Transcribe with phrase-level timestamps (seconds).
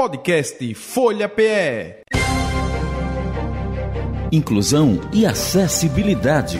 [0.00, 2.04] Podcast Folha PE.
[4.32, 6.58] Inclusão e acessibilidade.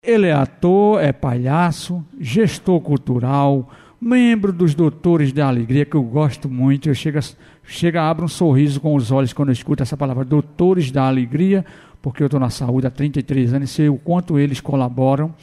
[0.00, 3.68] Ele é ator, é palhaço, gestor cultural,
[4.00, 6.88] membro dos Doutores da Alegria, que eu gosto muito.
[6.88, 7.18] Eu chego,
[7.64, 11.66] chega abro um sorriso com os olhos quando eu escuto essa palavra, Doutores da Alegria,
[12.00, 15.34] porque eu estou na saúde há 33 anos e sei o quanto eles colaboram.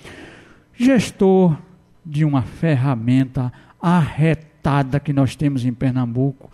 [0.73, 1.57] Gestor
[2.05, 3.51] de uma ferramenta
[3.81, 6.51] arretada que nós temos em Pernambuco,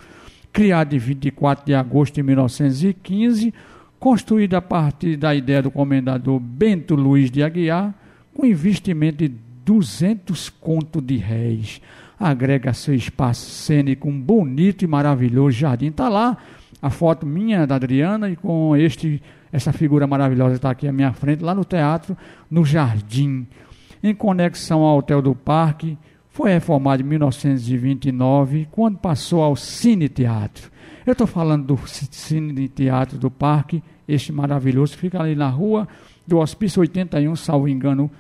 [0.52, 3.54] criada em 24 de agosto de 1915,
[4.00, 7.94] construída a partir da ideia do comendador Bento Luiz de Aguiar,
[8.34, 9.30] com investimento de
[9.66, 11.82] 200 conto de réis.
[12.20, 15.88] Agrega seu espaço cênico, um bonito e maravilhoso jardim.
[15.88, 16.38] Está lá
[16.82, 21.14] a foto minha da Adriana e com este essa figura maravilhosa está aqui à minha
[21.14, 22.16] frente, lá no teatro,
[22.52, 23.48] no jardim.
[24.04, 25.98] Em conexão ao Hotel do Parque,
[26.36, 30.70] foi reformado em 1929, quando passou ao Cine Teatro.
[31.06, 35.88] Eu estou falando do Cine Teatro do Parque, este maravilhoso, fica ali na rua
[36.28, 38.12] do Hospício 81, salvo engano.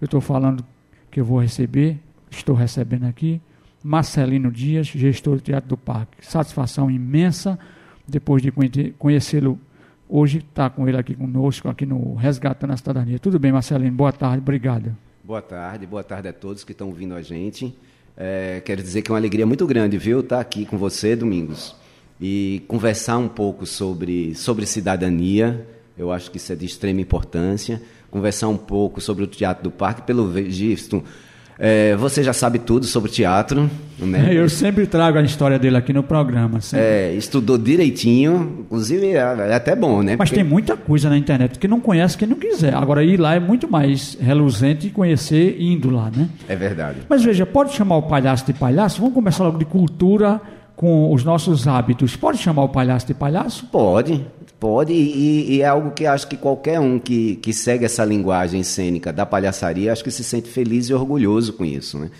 [0.00, 0.64] Eu estou falando
[1.12, 3.40] que eu vou receber, estou recebendo aqui,
[3.84, 6.26] Marcelino Dias, gestor do Teatro do Parque.
[6.26, 7.56] Satisfação imensa,
[8.04, 8.50] depois de
[8.98, 9.56] conhecê-lo
[10.08, 13.20] hoje, está com ele aqui conosco, aqui no Resgatando a Cidadania.
[13.20, 13.94] Tudo bem, Marcelino?
[13.96, 14.92] Boa tarde, obrigado.
[15.30, 17.72] Boa tarde, boa tarde a todos que estão ouvindo a gente.
[18.16, 21.76] É, quero dizer que é uma alegria muito grande, viu, estar aqui com você, Domingos,
[22.20, 25.64] e conversar um pouco sobre, sobre cidadania.
[25.96, 27.80] Eu acho que isso é de extrema importância.
[28.10, 31.00] Conversar um pouco sobre o Teatro do Parque, pelo visto,
[31.62, 34.28] é, você já sabe tudo sobre teatro, né?
[34.32, 36.58] Eu sempre trago a história dele aqui no programa.
[36.72, 40.16] É, estudou direitinho, inclusive é, é até bom, né?
[40.18, 40.42] Mas Porque...
[40.42, 42.74] tem muita coisa na internet que não conhece quem não quiser.
[42.74, 46.30] Agora, ir lá é muito mais reluzente conhecer indo lá, né?
[46.48, 47.00] É verdade.
[47.06, 48.98] Mas veja, pode chamar o palhaço de palhaço?
[48.98, 50.40] Vamos começar logo de cultura
[50.74, 52.16] com os nossos hábitos.
[52.16, 53.66] Pode chamar o palhaço de palhaço?
[53.66, 54.24] Pode.
[54.60, 58.62] Pode, e, e, é algo que acho que qualquer um que, que segue essa linguagem
[58.62, 61.98] cênica da palhaçaria, acho que se sente feliz e orgulhoso com isso.
[61.98, 62.10] Né?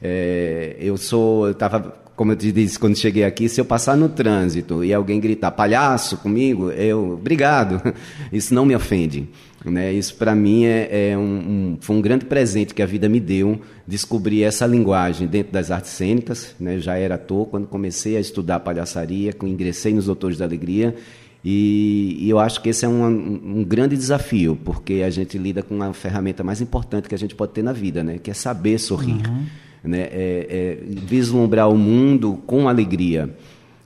[0.00, 3.98] É, eu sou, eu estava, como eu te disse quando cheguei aqui, se eu passar
[3.98, 7.82] no trânsito e alguém gritar palhaço comigo, eu, obrigado,
[8.32, 9.28] isso não me ofende.
[9.62, 9.92] Né?
[9.92, 13.20] Isso para mim é, é um, um, foi um grande presente que a vida me
[13.20, 16.54] deu, descobrir essa linguagem dentro das artes cênicas.
[16.58, 16.78] Né?
[16.78, 20.96] Já era ator quando comecei a estudar palhaçaria, ingressei nos Doutores da Alegria
[21.44, 25.62] e, e, eu acho que esse é um, um, grande desafio, porque a gente lida
[25.62, 28.18] com a ferramenta mais importante que a gente pode ter na vida, né?
[28.18, 29.26] que é saber sorrir.
[29.26, 29.46] Uhum.
[29.82, 30.00] Né?
[30.00, 33.34] É, é vislumbrar o mundo com alegria.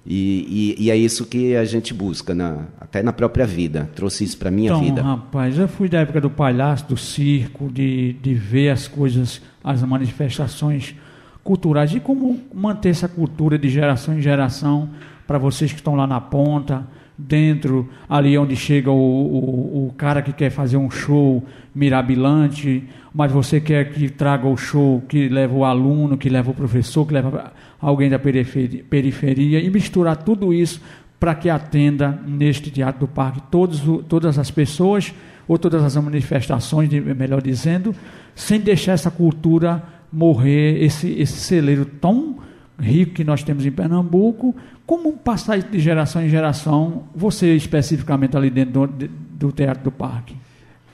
[0.04, 3.88] E, e, e, é isso que a gente busca, na, até na própria vida.
[3.94, 5.00] Trouxe isso para a minha então, vida.
[5.00, 9.80] rapaz, eu fui da época do palhaço, do circo, de, de ver as coisas, as
[9.82, 10.94] manifestações
[11.42, 14.90] culturais e como manter essa cultura de geração em geração
[15.26, 20.20] para vocês que estão lá na ponta dentro, ali onde chega o, o, o, cara
[20.20, 21.42] que quer fazer um show
[21.74, 26.54] mirabilante, mas você quer que traga o show, que leva o aluno, que leva o
[26.54, 30.80] professor, que leva alguém da periferia, periferia e misturar tudo isso
[31.20, 35.14] para que atenda neste Teatro do Parque todos, todas as pessoas,
[35.46, 37.94] ou todas as manifestações, melhor dizendo,
[38.34, 39.82] sem deixar essa cultura
[40.12, 42.38] morrer, esse, esse celeiro tão
[42.78, 44.54] rico que nós temos em Pernambuco,
[44.86, 50.36] como passar de geração em geração, você especificamente ali dentro do, Teatro do Parque?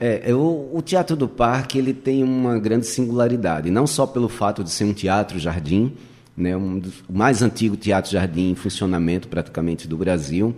[0.01, 4.65] É, o, o, Teatro do Parque ele tem uma grande singularidade, não só pelo fato
[4.65, 5.93] de ser um teatro-jardim,
[6.37, 10.55] né, um dos, o mais antigo teatro-jardim em funcionamento praticamente do Brasil,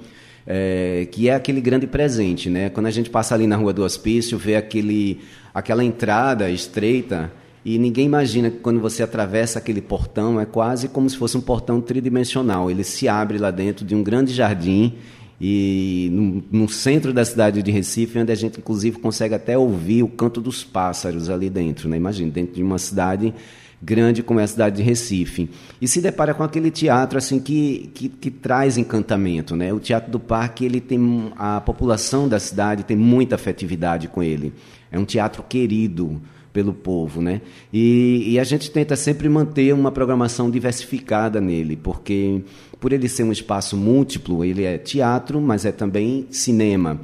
[0.46, 2.48] é, que é aquele grande presente.
[2.48, 2.68] Né?
[2.70, 5.20] Quando a gente passa ali na Rua do Hospício, vê aquele,
[5.52, 7.32] aquela entrada estreita,
[7.64, 11.40] e ninguém imagina que quando você atravessa aquele portão é quase como se fosse um
[11.40, 12.70] portão tridimensional.
[12.70, 14.94] Ele se abre lá dentro de um grande jardim
[15.40, 20.02] e no, no, centro da cidade de Recife, onde a gente inclusive consegue até ouvir
[20.02, 21.88] o canto dos pássaros ali dentro.
[21.88, 21.96] Né?
[21.96, 23.32] Imagina, dentro de uma cidade
[23.80, 25.48] grande como é a cidade de Recife.
[25.80, 29.56] E se depara com aquele teatro assim que, que, que, traz encantamento.
[29.56, 29.72] Né?
[29.72, 34.52] O Teatro do Parque, ele tem a população da cidade tem muita afetividade com ele.
[34.90, 36.20] É um teatro querido
[36.52, 37.40] pelo povo, né?
[37.72, 42.42] E, e, a gente tenta sempre manter uma programação diversificada nele, porque
[42.78, 47.00] por ele ser um espaço múltiplo, ele é teatro, mas é também cinema.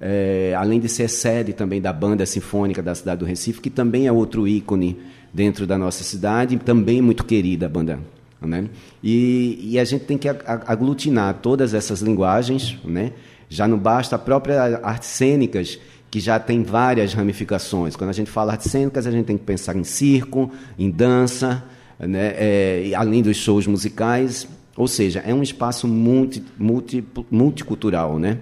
[0.00, 4.06] É, além de ser sede também da banda sinfônica da cidade do Recife, que também
[4.06, 4.98] é outro ícone
[5.32, 8.00] dentro da nossa cidade, também muito querida a banda.
[8.40, 8.68] Né?
[9.02, 13.12] E, e a gente tem que aglutinar todas essas linguagens, né?
[13.48, 15.78] já não basta a própria artes cênicas,
[16.12, 17.96] que já tem várias ramificações.
[17.96, 21.64] Quando a gente fala artes cênicas, a gente tem que pensar em circo, em dança,
[21.98, 22.34] né?
[22.36, 28.40] É, além dos shows musicais, ou seja, é um espaço multi, multi, multicultural, né?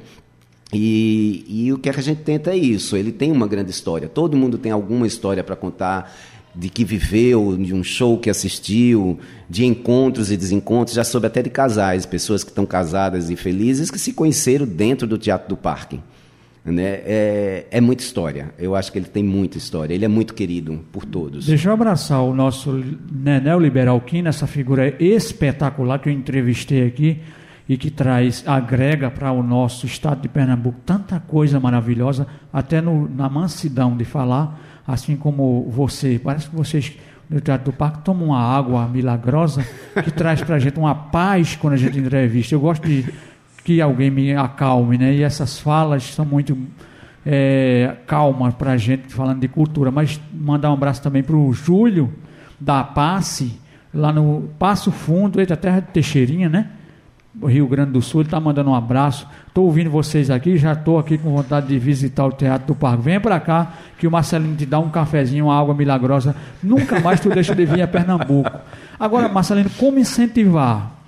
[0.72, 2.96] E, e o que, é que a gente tenta é isso.
[2.96, 4.08] Ele tem uma grande história.
[4.08, 6.12] Todo mundo tem alguma história para contar
[6.52, 9.17] de que viveu, de um show que assistiu,
[9.49, 13.93] de encontros e desencontros, já soube até de casais, pessoas que estão casadas e felizes
[13.93, 16.00] que se conheceram dentro do Teatro do Parque.
[16.64, 16.82] Né?
[16.82, 18.52] É, é muita história.
[18.58, 19.94] Eu acho que ele tem muita história.
[19.94, 21.46] Ele é muito querido por todos.
[21.46, 27.20] Deixa eu abraçar o nosso Nenel Liberalquino, essa figura espetacular que eu entrevistei aqui
[27.68, 33.08] e que traz, agrega para o nosso estado de Pernambuco tanta coisa maravilhosa, até no,
[33.08, 36.20] na mansidão de falar, assim como você.
[36.22, 36.96] Parece que vocês
[37.30, 39.64] no Teatro do Parque tomam uma água milagrosa
[40.02, 42.56] que traz para a gente uma paz quando a gente entrevista.
[42.56, 43.06] Eu gosto de
[43.64, 45.14] que alguém me acalme, né?
[45.14, 46.56] E essas falas são muito
[47.24, 49.90] é, calmas para a gente falando de cultura.
[49.90, 52.12] Mas mandar um abraço também para o Júlio
[52.58, 53.58] da Passe,
[53.92, 56.70] lá no Passo Fundo, da terra de Teixeirinha, né?
[57.46, 59.26] Rio Grande do Sul, ele está mandando um abraço.
[59.46, 63.02] Estou ouvindo vocês aqui, já estou aqui com vontade de visitar o Teatro do Parque.
[63.02, 66.34] Venha para cá, que o Marcelinho te dá um cafezinho, uma água milagrosa.
[66.62, 68.50] Nunca mais tu deixa de vir a Pernambuco.
[68.98, 71.00] Agora, Marcelino, como incentivar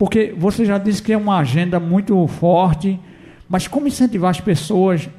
[0.00, 2.98] porque você já disse que é uma agenda muito forte,
[3.46, 5.10] mas como incentivar as pessoas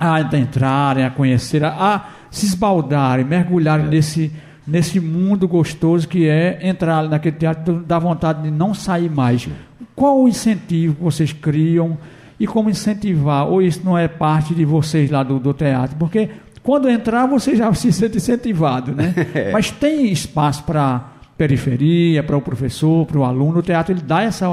[0.00, 3.88] a adentrarem, a conhecer, a, se esbaldarem, mergulharem é.
[3.90, 4.32] nesse,
[4.66, 9.46] nesse mundo gostoso que é entrar naquele teatro, da vontade de não sair mais.
[9.94, 11.98] Qual o incentivo que vocês criam
[12.40, 13.46] e como incentivar?
[13.46, 15.96] Ou isso não é parte de vocês lá do, do teatro?
[15.98, 16.30] Porque
[16.62, 19.14] quando entrar você já se sente incentivado, né?
[19.34, 19.52] É.
[19.52, 24.22] Mas tem espaço para periferia, para o professor, para o aluno, o teatro ele dá
[24.22, 24.46] essa,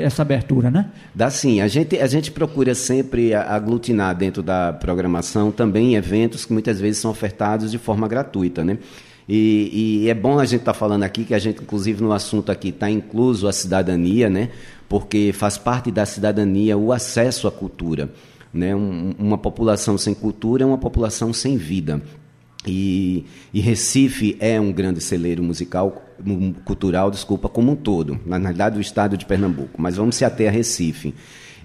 [0.00, 0.90] essa abertura, né?
[1.14, 1.60] Dá sim.
[1.60, 6.98] A gente, a gente procura sempre aglutinar dentro da programação também eventos que muitas vezes
[7.00, 8.78] são ofertados de forma gratuita, né?
[9.28, 12.12] E, e é bom a gente estar tá falando aqui que a gente, inclusive no
[12.12, 14.50] assunto aqui, está incluso a cidadania, né?
[14.88, 18.08] Porque faz parte da cidadania o acesso à cultura.
[18.54, 18.74] Né?
[18.74, 22.00] Um, uma população sem cultura é uma população sem vida.
[22.66, 23.24] E,
[23.54, 26.02] e, Recife é um grande celeiro musical,
[26.64, 30.48] cultural, desculpa, como um todo, na realidade o estado de Pernambuco, mas vamos se ater
[30.48, 31.14] a Recife.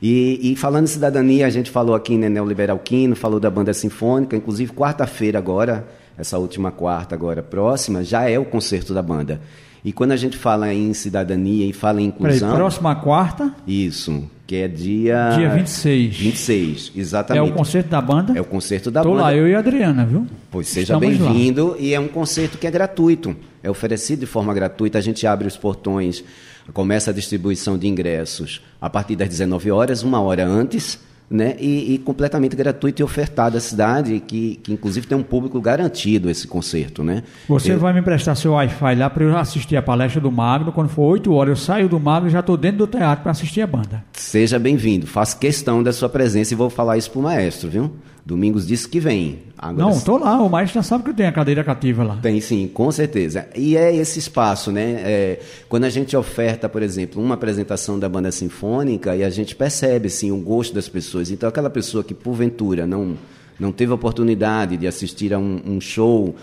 [0.02, 3.50] E, e falando em cidadania, a gente falou aqui em Nenel Liberal Quino, falou da
[3.50, 5.88] banda sinfônica, inclusive quarta-feira agora,
[6.18, 9.42] essa última quarta agora próxima, já é o concerto da banda.
[9.86, 12.50] E quando a gente fala em cidadania e fala em inclusão.
[12.50, 13.54] Peraí, próxima quarta?
[13.68, 15.32] Isso, que é dia.
[15.36, 16.16] Dia 26.
[16.16, 17.50] 26, exatamente.
[17.50, 18.38] É o concerto da banda?
[18.38, 19.22] É o concerto da Tô banda.
[19.22, 20.26] Tô lá, eu e a Adriana, viu?
[20.50, 21.76] Pois seja bem-vindo.
[21.78, 23.36] E é um concerto que é gratuito.
[23.62, 24.98] É oferecido de forma gratuita.
[24.98, 26.24] A gente abre os portões,
[26.72, 30.98] começa a distribuição de ingressos a partir das 19 horas, uma hora antes
[31.34, 31.56] né?
[31.60, 36.30] E, e, completamente gratuito e ofertado à cidade, que, que inclusive tem um público garantido
[36.30, 37.04] esse concerto.
[37.04, 37.24] Né?
[37.50, 37.80] Você eu...
[37.80, 40.72] vai me emprestar seu Wi-Fi lá para eu assistir a palestra do Magno.
[40.72, 43.32] Quando for 8 horas, eu saio do Magno e já estou dentro do teatro para
[43.32, 44.04] assistir a banda.
[44.14, 45.08] Seja bem-vindo.
[45.08, 47.92] Faço questão da sua presença e vou falar isso para o maestro, viu?
[48.26, 49.40] Domingos disse que vem.
[49.58, 50.42] Agora, não, estou lá.
[50.42, 52.18] O maestro já sabe que eu tenho a cadeira cativa lá.
[52.22, 53.48] Tem sim, com certeza.
[53.54, 55.02] E é esse espaço, né?
[55.04, 59.56] É, quando a gente oferta, por exemplo, uma apresentação da banda sinfônica e a gente
[59.56, 61.32] percebe, sim, o gosto das pessoas.
[61.32, 63.18] Então, aquela pessoa que, porventura, não,
[63.60, 66.34] não teve a oportunidade de assistir a um, um show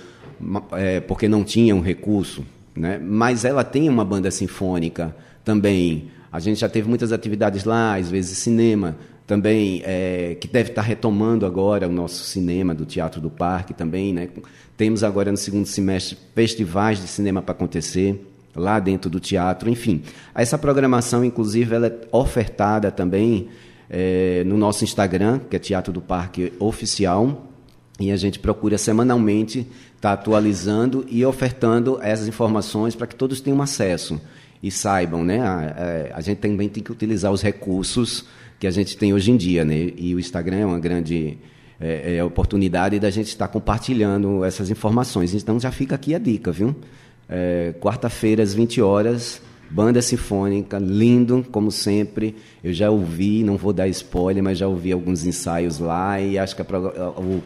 [0.73, 2.45] é, porque não tinha um recurso,
[2.75, 3.01] né?
[3.03, 6.11] mas ela tem uma banda sinfônica também.
[6.33, 8.97] A gente já teve muitas atividades lá, às vezes cinema
[9.31, 14.13] também é, que deve estar retomando agora o nosso cinema do Teatro do Parque também,
[14.13, 14.29] né?
[14.77, 20.03] Temos agora no segundo semestre festivais de cinema para acontecer lá dentro do teatro, enfim.
[20.35, 23.47] Essa programação, inclusive, ela é ofertada também
[23.89, 27.53] é, no nosso Instagram, que é Teatro do Parque Oficial,
[28.01, 33.41] e a gente procura semanalmente estar tá atualizando e ofertando essas informações para que todos
[33.41, 34.21] tenham acesso
[34.61, 35.39] e saibam, né?
[35.41, 38.27] A, a, a gente também tem que utilizar os recursos
[38.61, 39.91] que a gente tem hoje em dia, né?
[39.97, 41.39] E o Instagram é uma grande
[41.81, 45.35] é, é oportunidade da gente estar compartilhando essas informações.
[45.35, 46.77] Então já fica aqui a dica, viu?
[47.27, 49.41] É, Quarta-feira às 20 horas,
[49.71, 52.37] banda sinfônica, lindo como sempre.
[52.63, 56.55] Eu já ouvi, não vou dar spoiler, mas já ouvi alguns ensaios lá e acho
[56.55, 57.43] que o, o,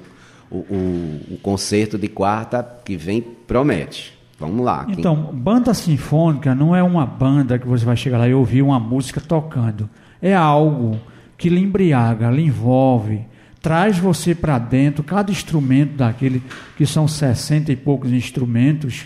[0.50, 4.18] o, o concerto de quarta que vem promete.
[4.36, 4.84] Vamos lá.
[4.88, 5.34] Então, quem...
[5.36, 9.20] banda sinfônica não é uma banda que você vai chegar lá e ouvir uma música
[9.20, 9.88] tocando
[10.24, 10.98] é algo
[11.36, 13.20] que lhe embriaga, lhe envolve,
[13.60, 16.42] traz você para dentro, cada instrumento daquele,
[16.78, 19.04] que são 60 e poucos instrumentos,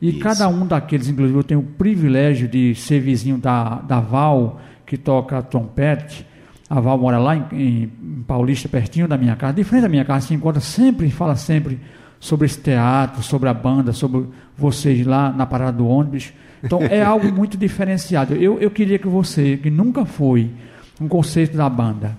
[0.00, 0.20] e Isso.
[0.20, 4.96] cada um daqueles, inclusive eu tenho o privilégio de ser vizinho da, da Val, que
[4.96, 6.26] toca trompete,
[6.70, 7.88] a Val mora lá em, em
[8.26, 11.78] Paulista, pertinho da minha casa, de frente da minha casa, se encontra sempre, fala sempre
[12.18, 16.32] sobre esse teatro, sobre a banda, sobre vocês lá na parada do ônibus.
[16.64, 18.34] Então é algo muito diferenciado.
[18.34, 20.50] Eu, eu queria que você, que nunca foi
[21.00, 22.16] um conceito da banda,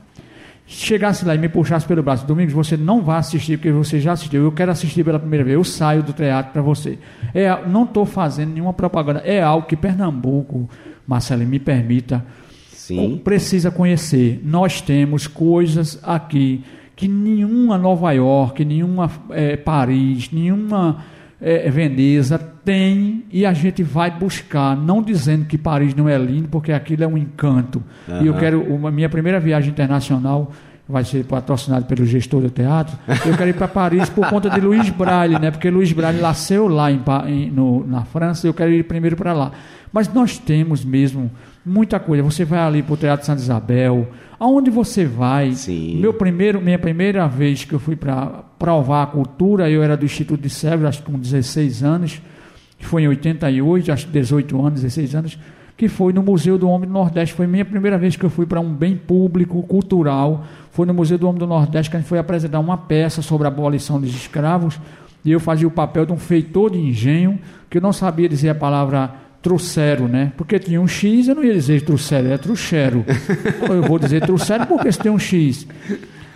[0.68, 4.14] chegasse lá e me puxasse pelo braço, Domingos, você não vai assistir porque você já
[4.14, 4.44] assistiu.
[4.44, 5.56] Eu quero assistir pela primeira vez.
[5.56, 6.98] Eu saio do teatro para você.
[7.34, 9.22] É, não estou fazendo nenhuma propaganda.
[9.26, 10.70] É algo que Pernambuco,
[11.08, 12.26] Marcelo, me permita,
[12.72, 13.20] Sim.
[13.24, 14.42] precisa conhecer.
[14.44, 16.64] Nós temos coisas aqui
[16.96, 21.04] que nenhuma Nova York, nenhuma é, Paris, nenhuma
[21.42, 26.48] é, Veneza tem e a gente vai buscar, não dizendo que Paris não é lindo,
[26.50, 27.84] porque aquilo é um encanto.
[28.10, 28.24] Aham.
[28.24, 30.52] E eu quero, uma minha primeira viagem internacional
[30.88, 32.96] vai ser patrocinado pelo gestor do teatro.
[33.26, 35.50] Eu quero ir para Paris por conta de Luiz Braille, né?
[35.52, 39.34] Porque Luiz Braille nasceu lá em, em- no- na França, eu quero ir primeiro para
[39.34, 39.52] lá.
[39.92, 41.32] Mas nós temos mesmo
[41.66, 42.22] muita coisa.
[42.24, 44.08] Você vai ali para o Teatro Santa Isabel,
[44.40, 45.54] aonde você vai.
[45.54, 46.00] Sim.
[46.00, 50.06] Meu primeiro, minha primeira vez que eu fui para provar a cultura, eu era do
[50.06, 52.22] Instituto de Sérvia, acho que com 16 anos,
[52.78, 55.40] que foi em 88, acho que 18 anos, 16 anos,
[55.78, 57.34] que foi no Museu do Homem do Nordeste.
[57.34, 60.46] Foi minha primeira vez que eu fui para um bem público, cultural.
[60.72, 63.46] Foi no Museu do Homem do Nordeste que a gente foi apresentar uma peça sobre
[63.46, 64.80] a abolição dos escravos.
[65.24, 68.50] E eu fazia o papel de um feitor de engenho, que eu não sabia dizer
[68.50, 70.32] a palavra trucero, né?
[70.36, 73.06] Porque tinha um X, eu não ia dizer trucero, é truchero.
[73.70, 75.68] eu vou dizer trucero porque se tem um X.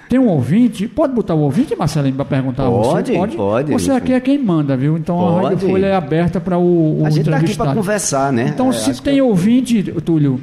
[0.08, 3.14] Tem um ouvinte, pode botar o ouvinte, Marcelinho, para perguntar a você?
[3.14, 4.96] Pode, pode, Você aqui é quem manda, viu?
[4.96, 5.72] Então a Rádio Pode.
[5.72, 8.52] Folha é aberta para o, o A gente está aqui para conversar, né?
[8.54, 10.40] Então, É, se acho que tem ouvinte, Túlio,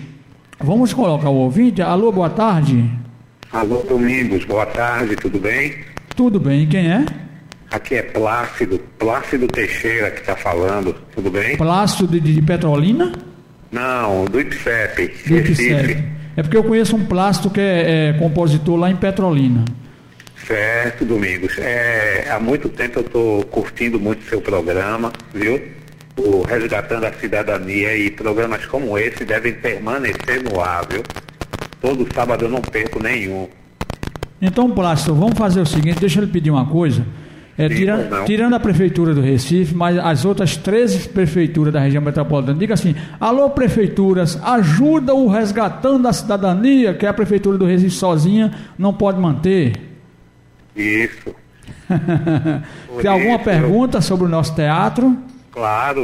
[0.59, 1.81] vamos colocar o ouvinte.
[1.83, 2.85] Alô, boa tarde.
[3.53, 5.73] Alô, Domingos, boa tarde, tudo bem?
[6.17, 6.67] Tudo bem?
[6.67, 7.07] Quem é?
[7.71, 11.57] Aqui é Plácido, Plácido Teixeira que está falando, tudo bem?
[11.57, 13.13] Plácido de, de Petrolina?
[13.73, 15.37] Não, do IPSEP, Do.
[15.39, 16.05] Ipsec.
[16.37, 19.65] É porque eu conheço um Plácido que é, é compositor lá em Petrolina.
[20.47, 21.59] Certo, Domingos.
[21.59, 25.61] É, há muito tempo eu estou curtindo muito seu programa, viu?
[26.17, 31.03] O Resgatando a Cidadania e programas como esse devem permanecer no ar, viu?
[31.81, 33.49] Todo sábado eu não perco nenhum.
[34.41, 37.05] Então, Plácido, vamos fazer o seguinte, deixa eu lhe pedir uma coisa.
[37.59, 42.59] É, tira- tirando a prefeitura do Recife, mas as outras 13 prefeituras da região metropolitana,
[42.59, 48.53] diga assim: alô, prefeituras, ajuda o resgatando a cidadania, que a prefeitura do Recife sozinha
[48.79, 49.73] não pode manter.
[50.77, 51.35] Isso.
[53.01, 55.17] Tem alguma pergunta sobre o nosso teatro?
[55.51, 56.03] Claro,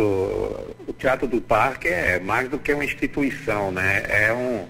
[0.88, 4.02] o Teatro do Parque é mais do que uma instituição, né?
[4.08, 4.64] É um,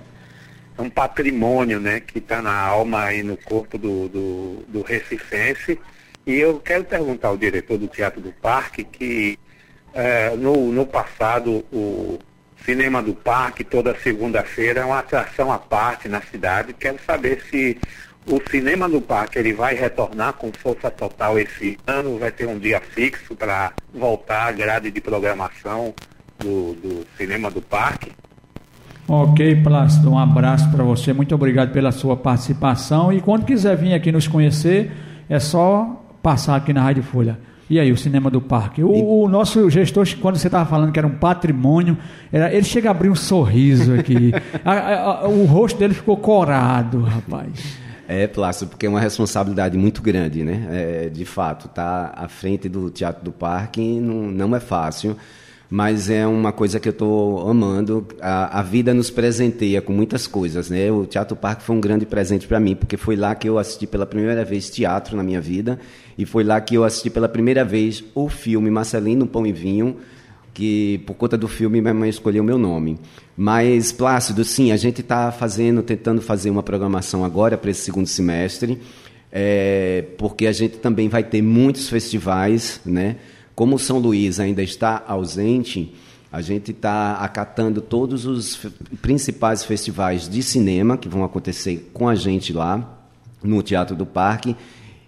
[0.76, 2.00] é um patrimônio, né?
[2.00, 5.78] Que está na alma e no corpo do, do, do recifense.
[6.26, 9.38] E eu quero perguntar ao diretor do Teatro do Parque que
[9.94, 12.18] eh, no, no passado o
[12.64, 16.72] Cinema do Parque, toda segunda-feira, é uma atração à parte na cidade.
[16.72, 17.76] Quero saber se
[18.26, 22.58] o Cinema do Parque ele vai retornar com força total esse ano, vai ter um
[22.58, 25.92] dia fixo para voltar à grade de programação
[26.38, 28.12] do, do Cinema do Parque.
[29.08, 31.12] Ok, Plácido, um abraço para você.
[31.12, 33.12] Muito obrigado pela sua participação.
[33.12, 34.92] E quando quiser vir aqui nos conhecer,
[35.28, 37.38] é só passar aqui na Rádio Folha.
[37.70, 38.82] E aí, o Cinema do Parque?
[38.82, 41.96] O, o nosso gestor, quando você estava falando que era um patrimônio,
[42.30, 44.30] era- ele chega a abrir um sorriso aqui.
[44.64, 47.80] A- a- a- o rosto dele ficou corado, rapaz.
[48.06, 50.66] É, Plácido, porque é uma responsabilidade muito grande, né?
[50.70, 55.16] É, de fato, tá à frente do Teatro do Parque não, não é fácil,
[55.72, 58.06] mas é uma coisa que eu estou amando.
[58.20, 60.92] A, a vida nos presenteia com muitas coisas, né?
[60.92, 63.86] O Teatro Parque foi um grande presente para mim, porque foi lá que eu assisti
[63.86, 65.80] pela primeira vez teatro na minha vida
[66.18, 69.96] e foi lá que eu assisti pela primeira vez o filme Marcelino Pão e Vinho,
[70.52, 72.98] que por conta do filme minha mãe escolheu meu nome.
[73.34, 78.06] Mas, Plácido, sim, a gente está fazendo, tentando fazer uma programação agora para esse segundo
[78.06, 78.78] semestre,
[79.32, 83.16] é, porque a gente também vai ter muitos festivais, né?
[83.54, 85.94] Como São Luís ainda está ausente,
[86.32, 88.58] a gente está acatando todos os
[89.02, 92.98] principais festivais de cinema que vão acontecer com a gente lá
[93.42, 94.56] no Teatro do Parque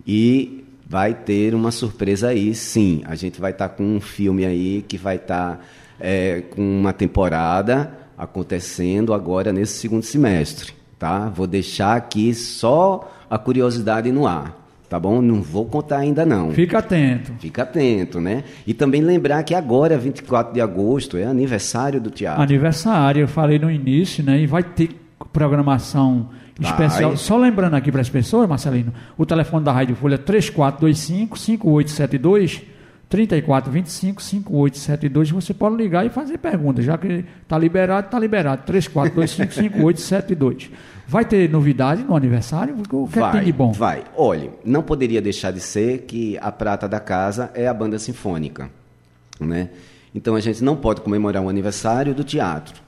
[0.07, 3.03] e vai ter uma surpresa aí, sim.
[3.07, 5.65] A gente vai estar com um filme aí que vai estar
[5.99, 11.31] é, com uma temporada acontecendo agora nesse segundo semestre, tá?
[11.31, 14.64] Vou deixar aqui só a curiosidade no ar,
[14.95, 15.21] tá bom?
[15.21, 16.53] Não vou contar ainda não.
[16.53, 17.33] Fica atento.
[17.41, 18.45] Fica atento, né?
[18.65, 22.41] E também lembrar que agora, 24 de agosto, é aniversário do teatro.
[22.41, 24.41] Aniversário, eu falei no início, né?
[24.41, 24.91] E vai ter
[25.33, 26.71] programação Vai.
[26.71, 27.17] especial.
[27.17, 32.63] Só lembrando aqui para as pessoas, Marcelino, o telefone da Rádio Folha é 3425-5872.
[33.09, 35.31] 3425 5872.
[35.31, 38.63] Você pode ligar e fazer perguntas, já que está liberado, está liberado.
[38.65, 40.71] 3425 5872.
[41.07, 42.77] Vai ter novidade no aniversário?
[42.93, 43.73] O que, vai, é que tem de bom?
[43.73, 44.05] Vai.
[44.17, 48.71] Olha, não poderia deixar de ser que a prata da casa é a banda sinfônica,
[49.39, 49.71] né?
[50.15, 52.84] Então a gente não pode comemorar um aniversário do teatro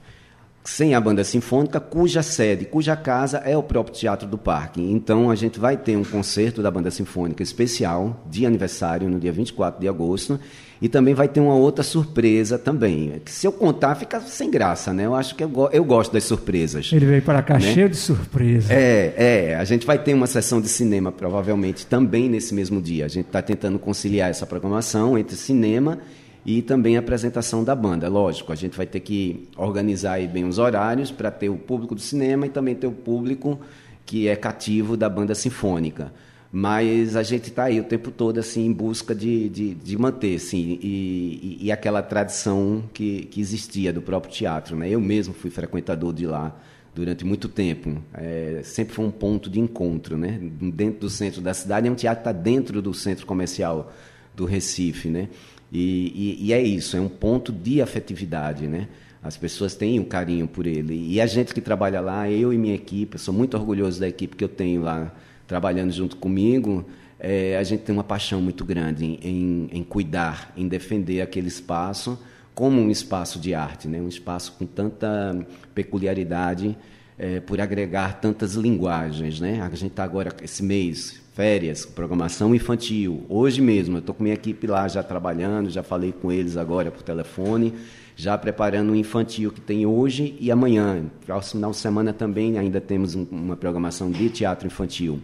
[0.67, 4.81] sem a banda sinfônica, cuja sede, cuja casa é o próprio Teatro do Parque.
[4.81, 9.31] Então a gente vai ter um concerto da banda sinfônica especial de aniversário no dia
[9.31, 10.37] 24 de agosto
[10.81, 13.19] e também vai ter uma outra surpresa também.
[13.23, 15.05] Que se eu contar fica sem graça, né?
[15.05, 16.91] Eu acho que eu, eu gosto das surpresas.
[16.93, 17.61] Ele veio para cá né?
[17.61, 18.73] cheio de surpresa.
[18.73, 19.55] É, é.
[19.55, 23.05] A gente vai ter uma sessão de cinema provavelmente também nesse mesmo dia.
[23.05, 26.26] A gente está tentando conciliar essa programação entre cinema e
[26.61, 28.07] também a apresentação da banda.
[28.07, 31.99] Lógico, a gente vai ter que organizar bem os horários para ter o público do
[31.99, 33.59] cinema e também ter o público
[34.05, 36.13] que é cativo da banda sinfônica.
[36.49, 40.37] Mas a gente está aí o tempo todo assim em busca de, de, de manter
[40.37, 44.77] assim, e, e, e, aquela tradição que, que existia do próprio teatro.
[44.77, 44.89] Né?
[44.89, 46.57] Eu mesmo fui frequentador de lá
[46.95, 48.01] durante muito tempo.
[48.13, 50.17] É, sempre foi um ponto de encontro.
[50.17, 50.39] Né?
[50.73, 53.91] Dentro do centro da cidade, é um teatro que está dentro do centro comercial
[54.33, 55.09] do Recife.
[55.09, 55.27] Né?
[55.71, 58.87] E, e, e, é isso, é um ponto de afetividade, né?
[59.21, 61.11] As pessoas têm um carinho por ele.
[61.11, 64.07] E a gente que trabalha lá, eu e minha equipe, eu sou muito orgulhoso da
[64.07, 65.13] equipe que eu tenho lá
[65.45, 66.85] trabalhando junto comigo.
[67.19, 71.47] É, a gente tem uma paixão muito grande em, em, em, cuidar, em defender aquele
[71.47, 72.17] espaço
[72.53, 74.01] como um espaço de arte, né?
[74.01, 75.45] um espaço com tanta
[75.75, 76.75] peculiaridade,
[77.15, 79.39] é, por agregar tantas linguagens.
[79.39, 79.61] Né?
[79.61, 83.23] A gente está agora, esse mês, férias, programação infantil.
[83.29, 86.89] Hoje mesmo, eu estou com minha equipe lá já trabalhando, já falei com eles agora
[86.89, 87.75] por telefone,
[88.15, 91.05] já preparando o infantil que tem hoje e amanhã.
[91.27, 95.21] Próximo final de semana também ainda temos um, uma programação de teatro infantil.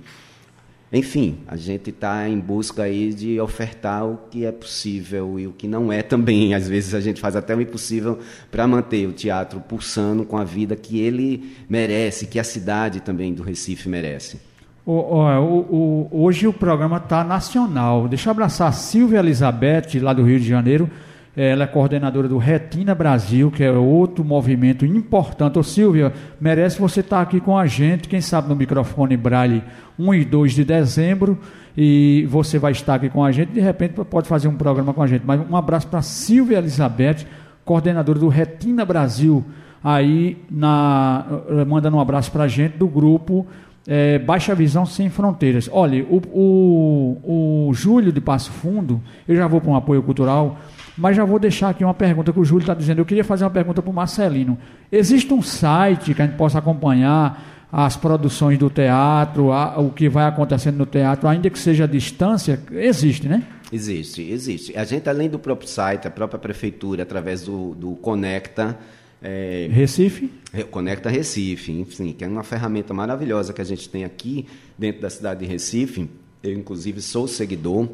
[0.91, 5.51] Enfim, a gente está em busca aí de ofertar o que é possível e o
[5.51, 6.53] que não é também.
[6.53, 8.19] Às vezes a gente faz até o impossível
[8.51, 13.33] para manter o teatro pulsando com a vida que ele merece, que a cidade também
[13.33, 14.52] do Recife merece.
[14.85, 18.07] O, o, o, hoje o programa está nacional.
[18.07, 20.89] Deixa eu abraçar a Silvia Elizabeth, lá do Rio de Janeiro.
[21.35, 25.57] Ela é coordenadora do Retina Brasil, que é outro movimento importante.
[25.57, 29.63] Ô Silvia, merece você estar tá aqui com a gente, quem sabe no microfone Braille
[29.97, 31.39] 1 e 2 de dezembro.
[31.77, 35.01] E você vai estar aqui com a gente, de repente pode fazer um programa com
[35.01, 35.23] a gente.
[35.25, 37.25] Mas um abraço para Silvia Elizabeth,
[37.63, 39.43] coordenadora do Retina Brasil,
[39.81, 41.25] aí na,
[41.65, 43.47] mandando um abraço para a gente do grupo
[43.87, 45.69] é, Baixa Visão Sem Fronteiras.
[45.71, 50.57] Olha, o, o, o Júlio de Passo Fundo, eu já vou para um apoio cultural,
[50.97, 52.99] mas já vou deixar aqui uma pergunta que o Júlio está dizendo.
[52.99, 54.57] Eu queria fazer uma pergunta para o Marcelino.
[54.91, 60.07] Existe um site que a gente possa acompanhar as produções do teatro, a, o que
[60.07, 62.59] vai acontecendo no teatro, ainda que seja à distância?
[62.71, 63.43] Existe, né?
[63.71, 64.77] Existe, existe.
[64.77, 68.77] A gente, além do próprio site, a própria prefeitura, através do, do Conecta,
[69.23, 70.29] é, Recife?
[70.69, 74.45] Conecta Recife, enfim, que é uma ferramenta maravilhosa que a gente tem aqui
[74.77, 76.09] dentro da cidade de Recife.
[76.43, 77.87] Eu, inclusive, sou seguidor.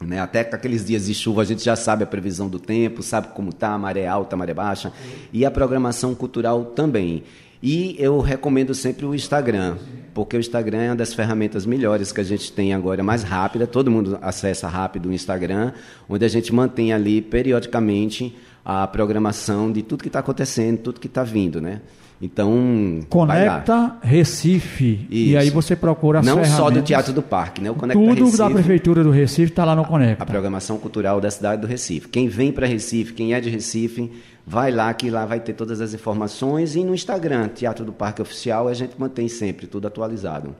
[0.00, 0.20] Né?
[0.20, 3.28] Até com aqueles dias de chuva a gente já sabe a previsão do tempo, sabe
[3.28, 4.92] como está, maré alta, maré baixa.
[5.32, 7.24] E a programação cultural também.
[7.60, 9.78] E eu recomendo sempre o Instagram,
[10.14, 13.66] porque o Instagram é uma das ferramentas melhores que a gente tem agora, mais rápida,
[13.66, 15.72] todo mundo acessa rápido o Instagram,
[16.08, 18.36] onde a gente mantém ali periodicamente
[18.68, 21.80] a programação de tudo que está acontecendo, tudo que está vindo, né?
[22.20, 25.06] Então, Conecta Recife.
[25.08, 25.30] Isso.
[25.30, 27.70] E aí você procura Não só do Teatro do Parque, né?
[27.70, 30.22] O Conecta Tudo Recife, da Prefeitura do Recife está lá no Conecta.
[30.22, 32.08] A programação cultural da cidade do Recife.
[32.08, 34.12] Quem vem para Recife, quem é de Recife,
[34.46, 36.76] vai lá que lá vai ter todas as informações.
[36.76, 40.54] E no Instagram, Teatro do Parque Oficial, a gente mantém sempre tudo atualizado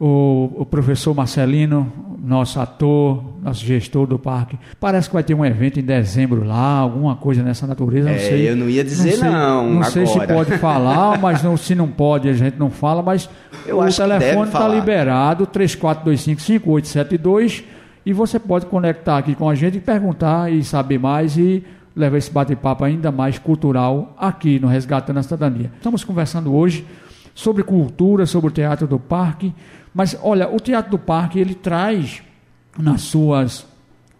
[0.00, 1.92] o, o, professor Marcelino,
[2.24, 4.58] nosso ator, nosso gestor do parque.
[4.80, 8.08] Parece que vai ter um evento em dezembro lá, alguma coisa nessa natureza.
[8.08, 9.18] Não é, sei, eu não ia dizer não.
[9.18, 12.70] Sei, não, não sei se pode falar, mas não, se não pode, a gente não
[12.70, 13.02] fala.
[13.02, 13.28] Mas
[13.66, 17.62] eu o telefone está liberado, 3425-5872,
[18.06, 21.62] e você pode conectar aqui com a gente e perguntar e saber mais e
[21.94, 25.70] levar esse bate-papo ainda mais cultural aqui no Resgatando a Cidadania.
[25.76, 26.86] Estamos conversando hoje
[27.34, 29.52] sobre cultura, sobre o Teatro do Parque
[29.94, 32.22] mas olha, o Teatro do Parque ele traz
[32.78, 33.66] nas suas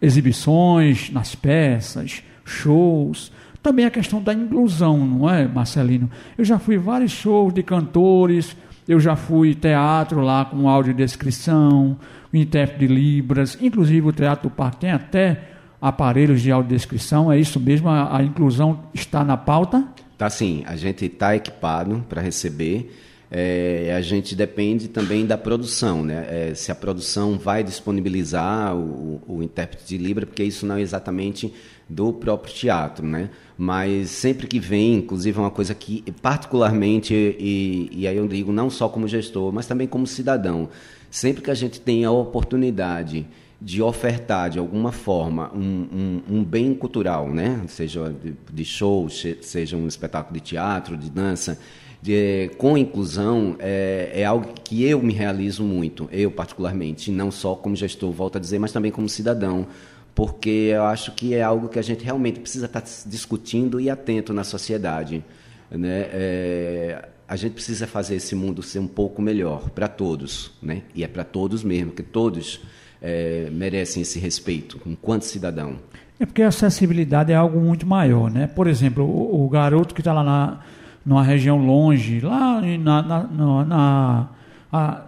[0.00, 6.10] exibições, nas peças, shows, também a questão da inclusão, não é, Marcelino?
[6.36, 8.56] Eu já fui vários shows de cantores,
[8.88, 11.98] eu já fui teatro lá com audiodescrição,
[12.32, 15.42] intérprete de Libras, inclusive o Teatro do Parque tem até
[15.80, 17.88] aparelhos de audiodescrição, é isso mesmo?
[17.88, 19.86] A, a inclusão está na pauta?
[20.16, 22.90] Tá sim, a gente está equipado para receber
[23.30, 26.26] é, a gente depende também da produção, né?
[26.50, 30.80] É, se a produção vai disponibilizar o, o, intérprete de Libra, porque isso não é
[30.80, 31.52] exatamente
[31.88, 33.30] do próprio teatro, né?
[33.56, 38.50] Mas sempre que vem, inclusive é uma coisa que particularmente, e, e aí eu digo
[38.50, 40.68] não só como gestor, mas também como cidadão,
[41.08, 43.26] sempre que a gente tem a oportunidade
[43.62, 47.62] de ofertar de alguma forma um, um, um bem cultural, né?
[47.68, 51.58] seja de, de show, seja um espetáculo de teatro, de dança,
[52.02, 57.54] de, com inclusão é, é, algo que eu me realizo muito, eu particularmente, não só
[57.54, 59.66] como gestor, volto a dizer, mas também como cidadão,
[60.14, 64.32] porque eu acho que é algo que a gente realmente precisa estar discutindo e atento
[64.32, 65.22] na sociedade.
[65.70, 66.08] Né?
[66.12, 70.82] É, a gente precisa fazer esse mundo ser um pouco melhor para todos, né?
[70.94, 72.60] e é para todos mesmo, que todos
[73.00, 75.76] é, merecem esse respeito enquanto cidadão.
[76.18, 78.46] É porque a acessibilidade é algo muito maior, né?
[78.46, 80.60] Por exemplo, o, o garoto que está lá na,
[81.04, 84.28] numa região longe, lá na, na, na, na
[84.72, 85.00] a,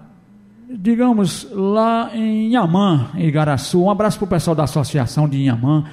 [0.68, 3.82] digamos, lá em Inhamã, em Igaraçu.
[3.82, 5.84] Um abraço para o pessoal da associação de Inhamã,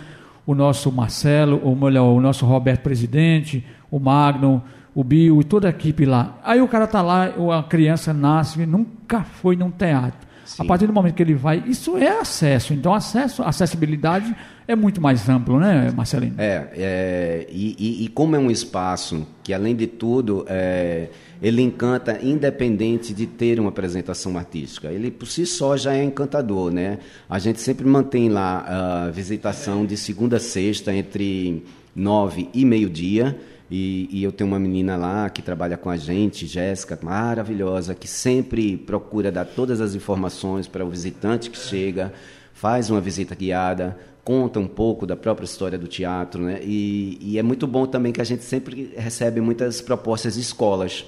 [0.45, 4.63] o nosso Marcelo, ou melhor, o nosso Roberto Presidente, o Magno,
[4.95, 6.37] o Bill e toda a equipe lá.
[6.43, 10.27] Aí o cara está lá, a criança nasce, nunca foi num teatro.
[10.49, 10.63] Sim.
[10.63, 12.73] A partir do momento que ele vai, isso é acesso.
[12.73, 14.35] Então, acesso, acessibilidade
[14.67, 16.33] é muito mais amplo, né, Marcelino?
[16.39, 21.09] É, é e, e, e, como é um espaço que, além de tudo, é,
[21.39, 24.87] ele encanta independente de ter uma apresentação artística.
[24.87, 26.97] Ele, por si só, já é encantador, né?
[27.29, 31.63] A gente sempre mantém lá a visitação de segunda a sexta, entre
[31.95, 33.37] nove e meio-dia,
[33.71, 38.07] e, e, eu tenho uma menina lá que trabalha com a gente, Jéssica, maravilhosa, que
[38.07, 42.11] sempre procura dar todas as informações para o visitante que chega,
[42.51, 46.59] faz uma visita guiada, conta um pouco da própria história do teatro, né?
[46.63, 51.05] E, e é muito bom também que a gente sempre recebe muitas propostas de escolas.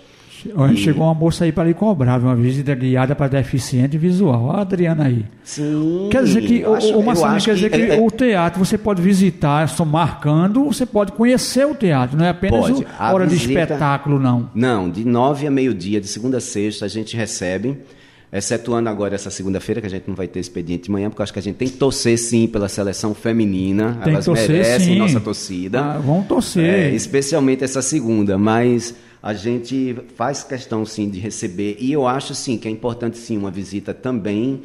[0.50, 0.78] E...
[0.78, 4.46] Chegou uma moça aí para lhe cobrar uma visita guiada para deficiente visual.
[4.46, 5.26] Olha a Adriana aí.
[5.44, 6.08] Sim.
[6.12, 8.78] Quer dizer que, o, acho, o Marcelo, quer dizer que, é, é, o teatro você
[8.78, 12.88] pode visitar só marcando, você pode conhecer o teatro, não é apenas pode.
[12.98, 14.50] a hora visita, de espetáculo, não.
[14.54, 17.78] Não, de nove a meio-dia, de segunda a sexta, a gente recebe
[18.32, 21.24] excetuando agora essa segunda-feira, que a gente não vai ter expediente de manhã, porque eu
[21.24, 24.00] acho que a gente tem que torcer sim pela seleção feminina.
[24.04, 25.00] Tem Elas torcer, merecem sim.
[25.00, 25.82] nossa torcida.
[25.82, 26.64] Ah, vão torcer.
[26.64, 32.34] É, especialmente essa segunda, mas a gente faz questão sim de receber e eu acho
[32.34, 34.64] sim que é importante sim uma visita também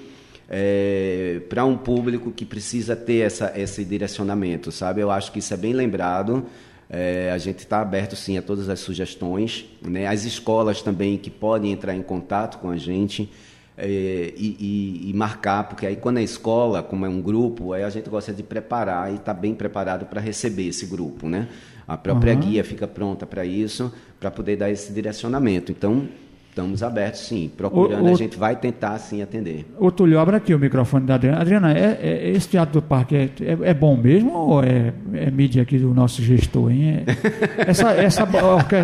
[0.49, 5.01] é, para um público que precisa ter essa, esse direcionamento, sabe?
[5.01, 6.47] Eu acho que isso é bem lembrado.
[6.89, 10.07] É, a gente está aberto sim a todas as sugestões, né?
[10.07, 13.31] As escolas também que podem entrar em contato com a gente.
[13.79, 17.83] É, e, e, e, marcar, porque aí quando é escola, como é um grupo, aí
[17.83, 21.47] a gente gosta de preparar e está bem preparado para receber esse grupo, né?
[21.87, 22.41] A própria uhum.
[22.41, 25.71] guia fica pronta para isso, para poder dar esse direcionamento.
[25.71, 26.09] Então,
[26.57, 27.51] estamos abertos, sim.
[27.55, 29.67] Procurando, o, o, a gente vai tentar, sim, atender.
[29.79, 31.41] Ô, Túlio, abra aqui o microfone da Adriana.
[31.41, 35.31] Adriana, é, é, esse Teatro do Parque é, é, é bom mesmo ou é, é,
[35.31, 37.05] mídia aqui do nosso gestor, hein?
[37.07, 38.29] É, essa, essa,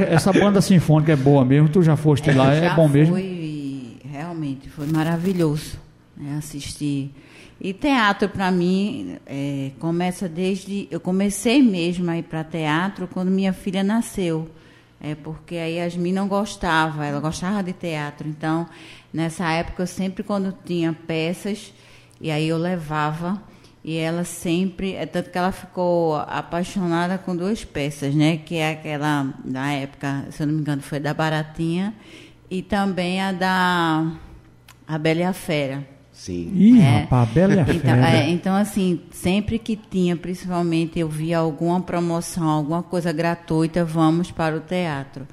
[0.09, 1.69] essa banda sinfônica é boa mesmo?
[1.69, 3.15] Tu já foste lá, é bom mesmo?
[3.15, 5.79] Foi, realmente, foi maravilhoso
[6.17, 7.11] né, assistir
[7.65, 13.31] e teatro para mim é, começa desde eu comecei mesmo a ir para teatro quando
[13.31, 14.51] minha filha nasceu,
[15.01, 18.67] é porque a Yasmin não gostava, ela gostava de teatro, então
[19.15, 21.73] nessa época eu sempre quando tinha peças
[22.21, 23.41] e aí eu levava
[23.85, 28.39] e ela sempre, é tanto que ela ficou apaixonada com duas peças, né?
[28.39, 31.95] Que é aquela da época, se eu não me engano, foi da Baratinha
[32.51, 34.13] e também a da
[34.87, 35.92] A Bela e a Fera.
[36.13, 36.53] Sim.
[36.55, 41.81] Ih, é, rapaz, bela então, é, então, assim, sempre que tinha, principalmente, eu via alguma
[41.81, 45.27] promoção, alguma coisa gratuita, vamos para o teatro.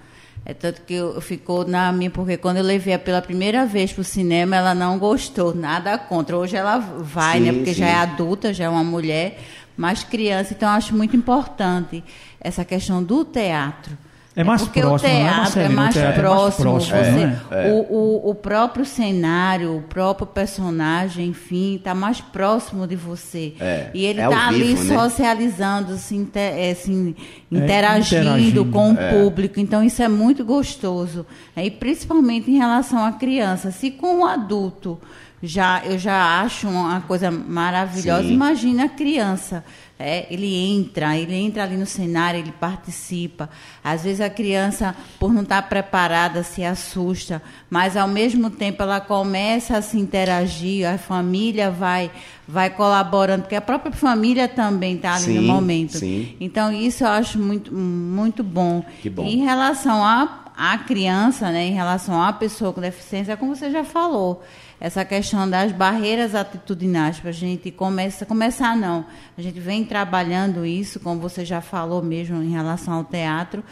[0.46, 4.02] É tanto que eu, ficou na minha, porque quando eu levei pela primeira vez para
[4.02, 6.38] o cinema, ela não gostou, nada contra.
[6.38, 7.54] Hoje ela vai, sim, né?
[7.54, 7.82] Porque sim.
[7.82, 9.38] já é adulta, já é uma mulher,
[9.76, 10.54] mas criança.
[10.54, 12.04] Então, eu acho muito importante
[12.39, 13.98] essa questão do teatro
[14.39, 16.80] é mais porque próximo, o teatro, é, é, mais próximo, é mais próximo.
[16.80, 17.71] Você, é, é.
[17.73, 23.54] O, o, o, próprio cenário, o próprio personagem, enfim, está mais próximo de você.
[23.60, 24.95] É, e ele está ali né?
[24.95, 27.13] socializando, se inter, assim,
[27.52, 29.60] interagindo, interagindo, com o público.
[29.60, 31.25] Então, isso é muito gostoso.
[31.58, 33.71] E principalmente em relação à criança.
[33.71, 34.97] Se com o adulto
[35.43, 38.36] já, eu já acho uma coisa maravilhosa, Sim.
[38.36, 39.65] imagina a criança.
[40.02, 43.50] É, ele entra, ele entra ali no cenário, ele participa.
[43.84, 49.02] Às vezes a criança, por não estar preparada, se assusta, mas ao mesmo tempo ela
[49.02, 52.10] começa a se interagir, a família vai,
[52.48, 55.98] vai colaborando, porque a própria família também está ali sim, no momento.
[55.98, 56.34] Sim.
[56.40, 58.82] Então isso eu acho muito, muito bom.
[59.02, 59.26] Que bom.
[59.26, 63.86] Em relação a à criança, né, em relação à pessoa com deficiência, como você já
[63.86, 64.43] falou,
[64.78, 69.06] essa questão das barreiras atitudinais para a gente começa, começar não,
[69.38, 73.63] a gente vem trabalhando isso, como você já falou mesmo em relação ao teatro,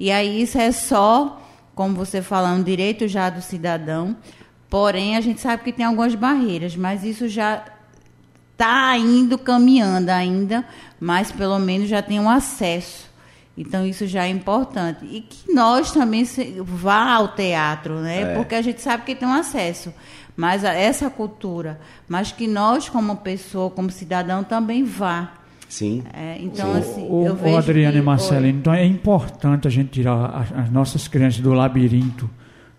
[0.00, 1.40] e aí isso é só,
[1.76, 4.16] como você falou, um direito já do cidadão,
[4.68, 7.64] porém a gente sabe que tem algumas barreiras, mas isso já
[8.50, 10.64] está indo caminhando ainda,
[10.98, 13.11] mas pelo menos já tem um acesso
[13.56, 15.04] então isso já é importante.
[15.04, 18.32] E que nós também se, vá ao teatro, né?
[18.32, 18.34] É.
[18.34, 19.92] Porque a gente sabe que tem um acesso.
[20.36, 25.32] Mas a, essa cultura, mas que nós como pessoa, como cidadão também vá.
[25.68, 26.02] Sim.
[26.12, 26.78] É, então, Sim.
[26.78, 27.56] assim, o, eu o vejo.
[27.56, 31.52] Adriano que, e Marcelino, então é importante a gente tirar as, as nossas crianças do
[31.52, 32.28] labirinto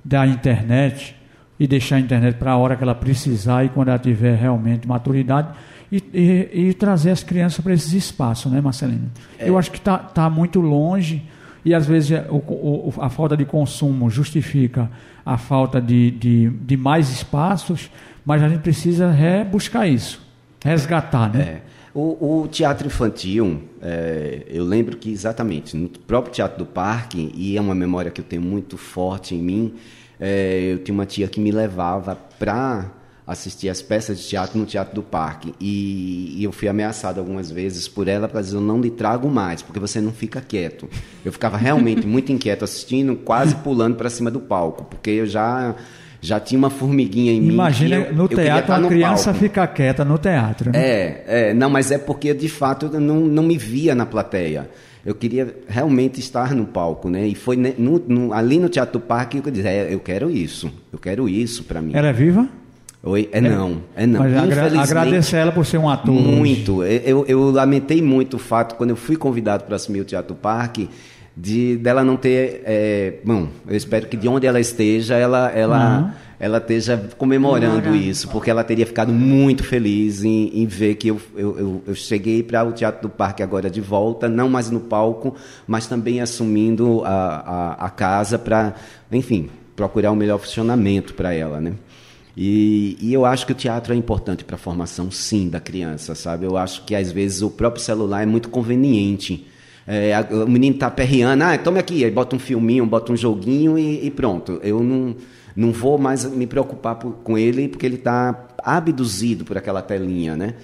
[0.04, 1.16] da internet
[1.60, 4.88] e deixar a internet para a hora que ela precisar e quando ela tiver realmente
[4.88, 5.50] maturidade
[5.94, 9.12] e, e, e trazer as crianças para esses espaços, né, Marcelino?
[9.38, 9.48] É.
[9.48, 11.24] Eu acho que está tá muito longe
[11.64, 14.90] e às vezes é, o, o, a falta de consumo justifica
[15.24, 17.92] a falta de, de, de mais espaços,
[18.26, 20.20] mas a gente precisa rebuscar isso,
[20.64, 21.42] resgatar, né?
[21.42, 21.62] É.
[21.94, 27.56] O, o teatro infantil, é, eu lembro que exatamente no próprio Teatro do Parque, e
[27.56, 29.76] é uma memória que eu tenho muito forte em mim,
[30.20, 32.90] é, eu tinha uma tia que me levava para
[33.26, 35.54] assistir as peças de teatro no Teatro do Parque.
[35.60, 39.30] E, e eu fui ameaçado algumas vezes por ela para dizer: eu não lhe trago
[39.30, 40.90] mais, porque você não fica quieto.
[41.24, 45.76] Eu ficava realmente muito inquieto assistindo, quase pulando para cima do palco, porque eu já.
[46.26, 47.50] Já tinha uma formiguinha em mim.
[47.54, 49.40] Imagina que eu- no eu teatro a no criança palco.
[49.42, 50.80] fica quieta no teatro, né?
[50.82, 54.70] É, é, não, mas é porque de fato eu não, não me via na plateia.
[55.06, 57.28] Eu queria realmente estar no palco, né?
[57.28, 60.32] E foi no- no- ali no Teatro do Parque que eu disse, é, eu quero
[60.32, 61.92] isso, eu quero isso para mim.
[61.94, 62.48] Ela é viva?
[63.06, 63.28] Oi?
[63.34, 64.22] É não, é não.
[64.22, 66.14] Mas agra agradecer ela por ser um ator.
[66.14, 66.84] muito.
[66.84, 70.40] Eu, eu lamentei muito o fato, quando eu fui convidado para assumir o Teatro do
[70.40, 70.90] Parque,
[71.36, 72.62] de dela não ter.
[72.66, 76.12] é, bom, eu espero que de onde ela esteja, ela, ela, Uhum.
[76.40, 77.96] ela esteja comemorando Comemorando.
[78.10, 81.96] isso, porque ela teria ficado muito feliz em, em ver que eu, eu, eu, eu
[81.96, 85.36] cheguei para o Teatro do Parque agora de volta, não mais no palco,
[85.68, 87.10] mas também assumindo a,
[87.82, 88.76] a, a casa para,
[89.12, 91.74] enfim, procurar o melhor funcionamento para ela, né?
[92.36, 96.16] E, e eu acho que o teatro é importante para a formação, sim, da criança,
[96.16, 96.46] sabe?
[96.46, 99.46] Eu acho que às vezes o próprio celular é muito conveniente.
[99.86, 103.18] É, a- o menino tá perreando, ah, tome aqui, aí bota um filminho, bota um
[103.18, 104.60] joguinho e, e pronto.
[104.64, 105.16] Eu não,
[105.56, 110.36] não vou mais me preocupar por- com ele porque ele está abduzido por aquela telinha,
[110.36, 110.56] né?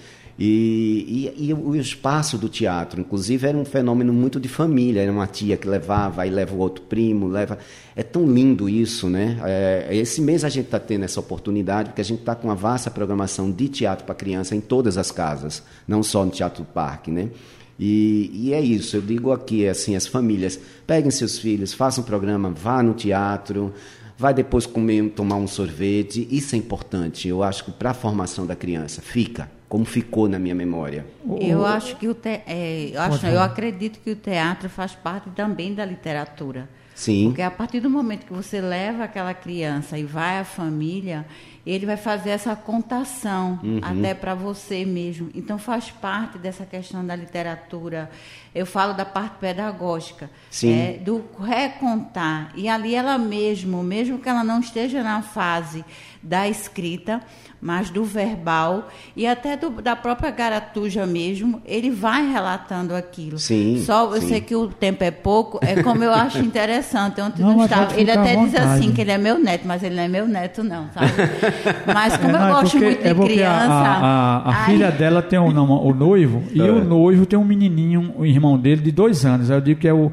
[0.42, 5.02] E, e, e o espaço do teatro, inclusive, era um fenômeno muito de família.
[5.02, 7.58] Era uma tia que levava, aí leva o outro primo, leva.
[7.94, 9.38] É tão lindo isso, né?
[9.44, 12.56] É, esse mês a gente está tendo essa oportunidade, porque a gente está com uma
[12.56, 16.68] vasta programação de teatro para criança em todas as casas, não só no Teatro do
[16.68, 17.30] Parque, né?
[17.78, 22.08] E, e é isso, eu digo aqui, assim, as famílias, peguem seus filhos, façam um
[22.08, 23.74] programa, vá no teatro,
[24.18, 28.46] vai depois comer, tomar um sorvete, isso é importante, eu acho que para a formação
[28.46, 31.06] da criança, fica, como ficou na minha memória.
[31.40, 32.42] Eu acho que o te...
[32.48, 36.68] é, eu, acho, eu acredito que o teatro faz parte também da literatura.
[36.96, 41.26] Sim, Porque a partir do momento que você leva aquela criança e vai à família,
[41.66, 43.80] ele vai fazer essa contação Uhum.
[43.82, 45.30] até para você mesmo.
[45.34, 48.10] Então faz parte dessa questão da literatura.
[48.54, 50.74] Eu falo da parte pedagógica, Sim.
[50.74, 52.52] é, do recontar.
[52.54, 55.86] E ali ela mesmo, mesmo que ela não esteja na fase
[56.22, 57.22] da escrita,
[57.62, 63.38] mas do verbal e até do- da própria garatuja mesmo, ele vai relatando aquilo.
[63.38, 64.30] Sim, Só eu sim.
[64.30, 67.20] sei que o tempo é pouco, é como eu acho interessante.
[67.22, 68.00] Ontem Não, não, estava.
[68.00, 70.64] Ele até diz assim que ele é meu neto, mas ele não é meu neto,
[70.64, 71.12] não, sabe?
[71.94, 73.74] Mas como É, não, eu é gosto porque- muito de é porque criança.
[73.74, 76.72] A, a, a aí- filha dela tem um, não, o noivo, e É.
[76.72, 79.50] o noivo tem um menininho, o irmão dele, de dois anos.
[79.52, 80.12] Aí Eu digo que é o,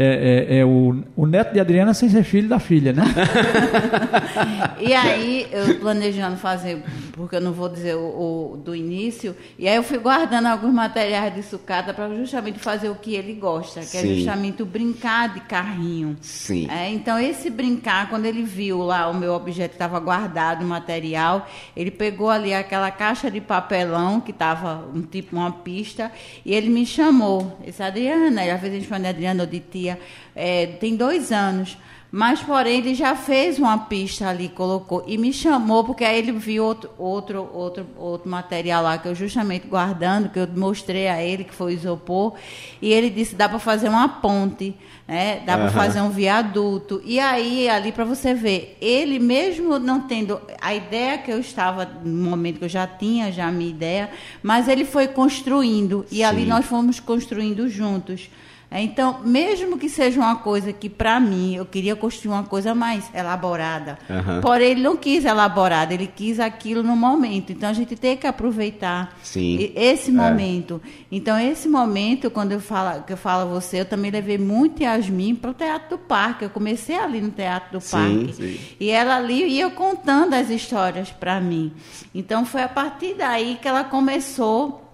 [0.00, 3.02] é, é- é o, o neto de Adriana sem ser filho da filha, né?
[4.80, 6.82] E aí, eu planejando fazer,
[7.12, 10.72] porque eu não vou dizer o, o do início, e aí eu fui guardando alguns
[10.72, 14.14] materiais de sucata para justamente fazer o que ele gosta, que é Sim.
[14.16, 16.16] justamente o brincar de carrinho.
[16.20, 16.68] sim.
[16.70, 20.68] É, então, esse brincar, quando ele viu lá o meu objeto que estava guardado, o
[20.68, 26.10] material, ele pegou ali aquela caixa de papelão, que estava um tipo uma pista,
[26.44, 27.56] e ele me chamou.
[27.60, 29.87] Ele disse, Adriana, e às vezes a gente fala de Adriana ou de tia,
[30.34, 31.76] é, tem dois anos.
[32.10, 36.32] Mas, porém, ele já fez uma pista ali, colocou, e me chamou, porque aí ele
[36.32, 41.22] viu outro, outro, outro, outro material lá, que eu justamente guardando, que eu mostrei a
[41.22, 42.32] ele, que foi o isopor,
[42.80, 44.74] e ele disse, dá para fazer uma ponte,
[45.06, 45.42] né?
[45.44, 45.74] dá para Aham.
[45.74, 47.02] fazer um viaduto.
[47.04, 51.84] E aí, ali para você ver, ele mesmo não tendo a ideia que eu estava,
[51.84, 54.10] no momento que eu já tinha já a minha ideia,
[54.42, 56.48] mas ele foi construindo, e ali Sim.
[56.48, 58.30] nós fomos construindo juntos.
[58.70, 62.74] É, Então, mesmo que seja uma coisa que, para mim, eu queria construir uma coisa
[62.74, 64.40] mais elaborada, Aham.
[64.42, 67.50] porém ele não quis elaborada, ele quis aquilo no momento.
[67.50, 69.72] Então, a gente tem que aproveitar Sim.
[69.74, 70.12] esse É.
[70.12, 70.82] momento.
[71.10, 74.82] Então, esse momento, quando eu falo, que eu falo a você, eu também levei muito
[74.82, 76.44] Yasmin para o Teatro do Parque.
[76.44, 78.32] Eu comecei ali no Teatro do Sim, Parque.
[78.34, 78.60] sim.
[78.78, 81.72] E ela ali ia contando as histórias para mim.
[82.14, 84.84] Então, foi a partir daí que ela começou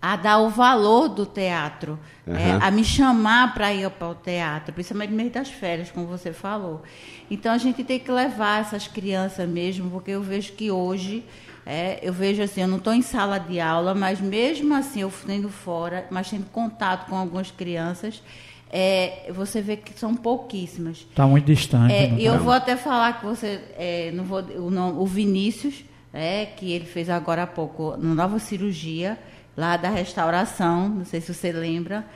[0.00, 2.58] a dar o valor do teatro, é, Aham.
[2.62, 6.32] a me chamar para ir para o teatro, principalmente no meio das férias, como você
[6.32, 6.82] falou.
[7.30, 11.24] Então a gente tem que levar essas crianças mesmo, porque eu vejo que hoje,
[11.66, 15.12] é, eu vejo assim, eu não estou em sala de aula, mas mesmo assim, eu
[15.26, 18.22] tendo fora, mas tendo contato com algumas crianças,
[18.70, 20.98] é, você vê que são pouquíssimas.
[20.98, 21.92] Está muito distante.
[21.92, 22.38] É, não e eu tá?
[22.38, 25.82] vou até falar que você, é, não vou, o, nome- o Vinícius,
[26.12, 29.18] é, que ele fez agora há pouco, uma nova cirurgia,
[29.58, 32.06] lá da restauração, não sei se você lembra.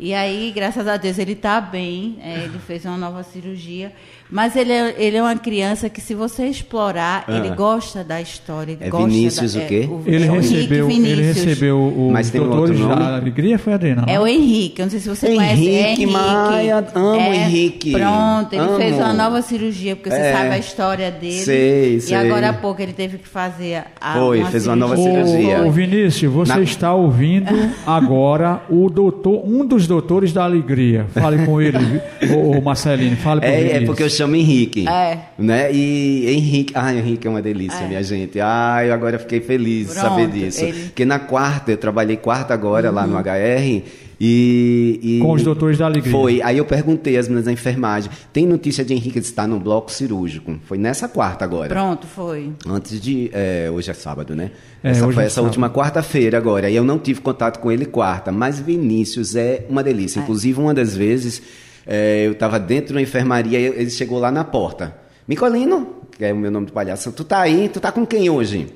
[0.00, 3.92] E aí, graças a Deus, ele está bem, é, ele fez uma nova cirurgia.
[4.34, 7.36] Mas ele é, ele é uma criança que, se você explorar, Ah.
[7.36, 8.72] ele gosta da história.
[8.72, 9.88] Ele É gosta Vinícius da, o quê?
[10.06, 11.26] Ele Henrique recebeu, ele Vinícius.
[11.44, 13.02] recebeu o Mas tem Doutores outro nome?
[13.10, 14.04] da Alegria, foi Adriana?
[14.08, 14.22] É não?
[14.22, 15.52] o Henrique, eu não sei se você conhece.
[15.62, 16.06] Henrique é Henrique.
[16.06, 17.92] Maia, amo É, Henrique.
[17.92, 18.76] Pronto, ele Amo.
[18.78, 20.32] fez uma nova cirurgia, porque você É.
[20.32, 21.32] sabe a história dele.
[21.42, 22.16] Sei, e sei.
[22.16, 25.26] agora há pouco ele teve que fazer a Foi, fez uma nova cirurgia.
[25.26, 25.62] cirurgia.
[25.62, 27.48] Ô, ô, Vinícius, você Na- está ouvindo
[27.86, 31.06] agora o doutor, um dos doutores da alegria.
[31.14, 31.78] Fale com ele,
[32.34, 33.70] ô, Marcelino, fale com ele.
[33.70, 34.88] É, é porque eu chamo Henrique.
[34.88, 35.18] É.
[35.38, 35.72] Né?
[35.72, 36.72] E Henrique.
[36.76, 38.40] Ah, Henrique é uma delícia, minha gente.
[38.40, 40.64] Ah, eu agora fiquei feliz de saber disso.
[40.64, 43.82] ele- Porque na quarta, eu trabalhei quarta agora lá no HR.
[44.24, 46.12] E, e- Com os doutores da alegria.
[46.12, 46.40] Foi.
[46.42, 49.90] Aí eu perguntei às meninas da enfermagem: tem notícia de Henrique de estar no bloco
[49.90, 50.60] cirúrgico?
[50.64, 51.68] Foi nessa quarta agora.
[51.68, 52.52] Pronto, foi.
[52.64, 53.30] Antes de.
[53.32, 54.52] é, hoje é sábado, né?
[54.80, 55.48] É, essa hoje foi é essa sábado.
[55.48, 56.70] última quarta-feira agora.
[56.70, 58.30] E eu não tive contato com ele quarta.
[58.30, 60.20] Mas Vinícius é uma delícia.
[60.20, 61.42] Inclusive, uma das vezes,
[61.84, 64.96] é, eu estava dentro da enfermaria e ele chegou lá na porta.
[65.26, 67.68] Micolino, que é o meu nome do palhaço, tu tá aí?
[67.68, 68.68] Tu tá com quem hoje?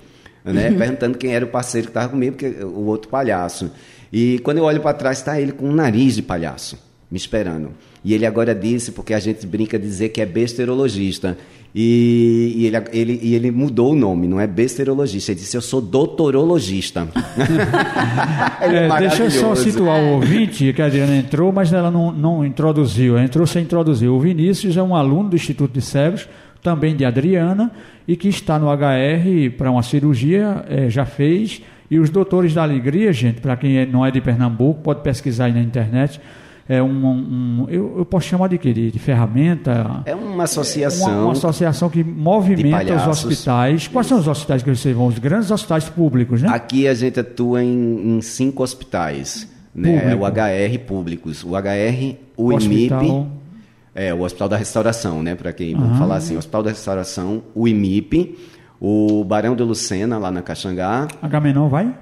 [0.52, 0.70] Né?
[0.70, 3.70] Perguntando quem era o parceiro que estava comigo, porque o outro palhaço.
[4.12, 6.78] E quando eu olho para trás, está ele com um nariz de palhaço,
[7.10, 7.70] me esperando.
[8.04, 11.36] E ele agora disse, porque a gente brinca dizer que é besterologista.
[11.78, 15.32] E, e ele, ele, e ele mudou o nome, não é besterologista.
[15.32, 17.06] Ele disse: Eu sou doutorologista.
[18.62, 22.10] Ele É, deixa eu só situar o ouvinte, que a Adriana entrou, mas ela não,
[22.10, 24.08] não introduziu, entrou sem introduzir.
[24.08, 26.26] O Vinícius é um aluno do Instituto de Cegos,
[26.66, 27.70] também de Adriana,
[28.08, 31.62] e que está no HR para uma cirurgia, eh, já fez.
[31.88, 35.44] E os doutores da alegria, gente, para quem é- não é de Pernambuco, pode pesquisar
[35.44, 36.20] aí na internet.
[36.68, 38.72] É um, um- eu, eu posso chamar de quê?
[38.72, 40.02] De, ferramenta?
[40.04, 41.08] É uma associação.
[41.12, 43.86] Uma, uma associação que movimenta os hospitais.
[43.86, 45.06] Quais são os hospitais que vocês vão?
[45.06, 46.48] Os grandes hospitais públicos, né?
[46.52, 49.48] Aqui a gente atua em, em cinco hospitais.
[49.72, 50.00] Né?
[50.00, 50.24] Público.
[50.24, 51.44] O HR públicos.
[51.44, 52.88] O HR, o IMIP.
[53.98, 55.34] É, o Hospital da Restauração, né?
[55.34, 58.36] Para quem vamos falar assim, o Hospital da Restauração, o IMIP,
[58.78, 61.08] o Barão de Lucena, lá na Caxangá.
[61.22, 61.94] H-Menor vai?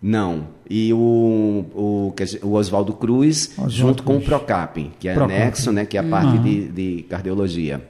[0.00, 0.48] Não.
[0.68, 4.28] E o, o, o Oswaldo Cruz, Oswaldo junto com o Cruz.
[4.28, 5.34] Procap, que é Procap.
[5.40, 5.86] anexo, né?
[5.86, 7.82] Que é a parte de, de cardiologia.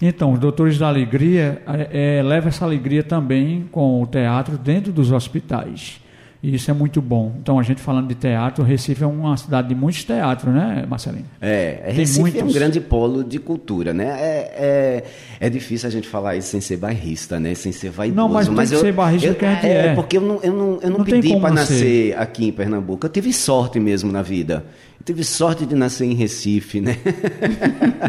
[0.00, 4.92] Então, os Doutores da Alegria é, é, leva essa alegria também com o teatro dentro
[4.92, 6.00] dos hospitais.
[6.42, 7.32] E isso é muito bom.
[7.40, 11.24] Então, a gente falando de teatro, Recife é uma cidade de muitos teatros, né, Marcelinho?
[11.40, 12.54] É, Tem Recife é um muitos.
[12.54, 14.06] grande polo de cultura, né?
[14.06, 15.04] É, é,
[15.46, 17.54] é difícil a gente falar isso sem ser bairrista, né?
[17.54, 18.16] Sem ser vaidoso.
[18.16, 19.86] Não, mas tem que ser bairrista eu, porque a gente é.
[19.86, 19.94] é.
[19.94, 23.06] porque eu não, eu não, eu não, Não pedi para nascer aqui em Pernambuco.
[23.06, 24.64] Eu tive sorte mesmo na vida.
[25.04, 26.96] Tive sorte de nascer em Recife, né?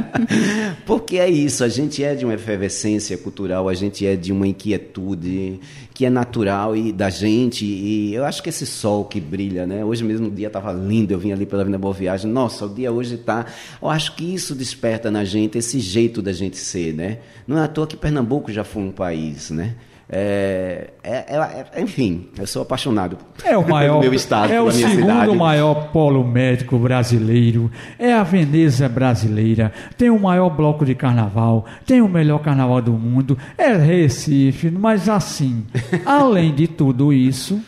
[0.85, 4.47] porque é isso, a gente é de uma efervescência cultural, a gente é de uma
[4.47, 5.59] inquietude
[5.91, 7.65] que é natural e da gente.
[7.65, 9.83] E eu acho que esse sol que brilha, né?
[9.83, 12.29] Hoje mesmo o dia estava lindo, eu vim ali pela Avenida Boa Viagem.
[12.29, 13.47] Nossa, o dia hoje está.
[13.81, 17.19] Eu acho que isso desperta na gente esse jeito da gente ser, né?
[17.47, 19.75] Não é à toa que Pernambuco já foi um país, né?
[20.09, 24.61] É, é- é- é- enfim, eu sou apaixonado É o maior, pelo meu estado, é
[24.61, 25.35] o segundo cidade.
[25.35, 32.01] maior polo médico brasileiro, é a Veneza brasileira, tem o maior bloco de carnaval, tem
[32.01, 35.65] o melhor carnaval do mundo, é Recife, mas assim,
[36.05, 37.61] além de tudo isso,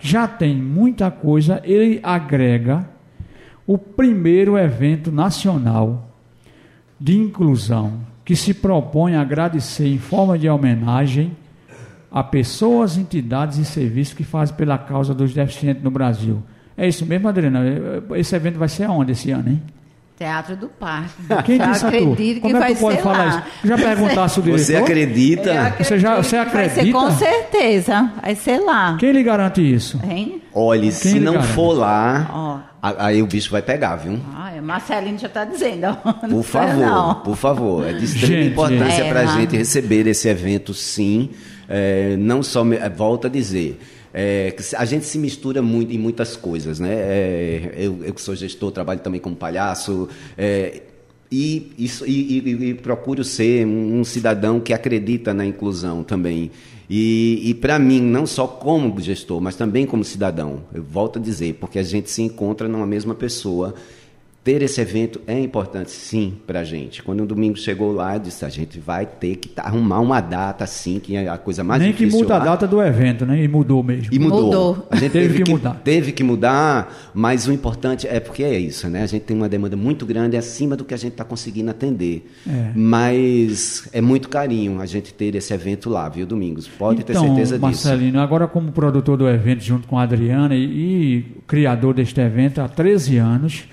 [0.00, 2.88] já tem muita coisa, ele agrega
[3.66, 6.08] o primeiro evento nacional
[7.00, 11.36] de inclusão que se propõe a agradecer em forma de homenagem
[12.14, 16.40] a pessoas, entidades e serviços que fazem pela causa dos deficientes no Brasil.
[16.76, 17.60] É isso mesmo, Adriana?
[18.14, 19.62] Esse evento vai ser aonde esse ano, hein?
[20.16, 21.10] Teatro do Parque.
[21.44, 22.14] Quem Eu disse a tu?
[22.14, 23.28] que Como é vai que tu pode ser falar lá.
[23.28, 23.42] isso?
[23.68, 24.64] Já perguntasse o diretor?
[24.64, 25.74] Você acredita?
[25.76, 26.98] Você já- você que Vai ser acredita?
[26.98, 28.12] com certeza.
[28.22, 28.96] Vai ser lá.
[28.98, 30.00] Quem lhe garante isso?
[30.08, 30.40] Hein?
[30.52, 31.52] Olhe, Quem se não garante?
[31.52, 34.20] for lá, Ó, Aí o bicho vai pegar, viu?
[34.36, 35.96] Ah, é, Marcelino já está dizendo.
[36.30, 37.14] Por favor, não.
[37.22, 37.86] por favor.
[37.88, 39.08] É de extrema Gente, importância gente.
[39.08, 41.30] para a É, gente receber esse evento, sim.
[41.68, 43.78] É, não só, é, volto a dizer,
[44.12, 46.92] é, a gente se mistura muito em muitas coisas, né?
[46.92, 50.08] É, eu, que sou gestor, trabalho também como palhaço.
[50.38, 50.82] é,
[51.32, 56.50] e, isso- e- e- e procuro ser um cidadão que acredita na inclusão também.
[56.88, 61.22] E, e para mim, não só como gestor, mas também como cidadão, eu volto a
[61.22, 63.74] dizer, porque a gente se encontra numa mesma pessoa.
[64.44, 67.02] Ter esse evento é importante, sim, para a gente.
[67.02, 70.64] Quando o domingo chegou lá, eu disse: a gente vai ter que arrumar uma data,
[70.64, 72.20] assim, que é a coisa mais Nem que difícil.
[72.20, 72.44] muda a lá.
[72.44, 73.42] data do evento, né?
[73.42, 74.12] E mudou mesmo.
[74.12, 74.44] E mudou.
[74.44, 74.88] Mudou.
[74.90, 75.80] A gente Teve teve, que que, mudar.
[75.82, 79.02] Teve que mudar, mas o importante é porque é isso, né?
[79.02, 82.30] A gente tem uma demanda muito grande acima do que a gente está conseguindo atender.
[82.46, 82.70] É.
[82.74, 86.68] Mas é muito carinho a gente ter esse evento lá, viu, Domingos?
[86.68, 87.62] Pode ter então, certeza disso.
[87.62, 92.60] Marcelino, agora como produtor do evento, junto com a Adriana e, e criador deste evento
[92.60, 93.64] há 13 anos,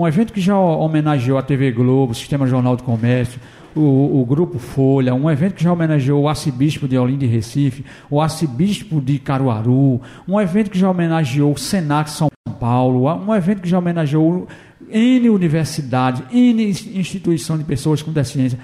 [0.00, 3.38] um evento que já homenageou a TV Globo, o Sistema Jornal do Comércio,
[3.76, 7.84] o, o Grupo Folha, um evento que já homenageou o arcebispo de Olinda e Recife,
[8.08, 13.60] o arcebispo de Caruaru, um evento que já homenageou o Senac São Paulo, um evento
[13.60, 14.48] que já homenageou
[14.90, 18.58] N universidades, N instituição de pessoas com deficiência,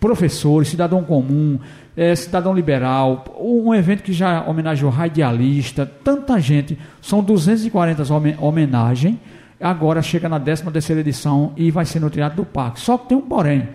[0.00, 1.56] professores, cidadão comum,
[1.96, 9.16] eh, cidadão liberal, um evento que já homenageou radialista, tanta gente, são 240 homen homenagens,
[9.60, 12.80] agora chega na 13 terceira edição e vai ser no Teatro do Parque.
[12.80, 13.68] Só que tem um porém,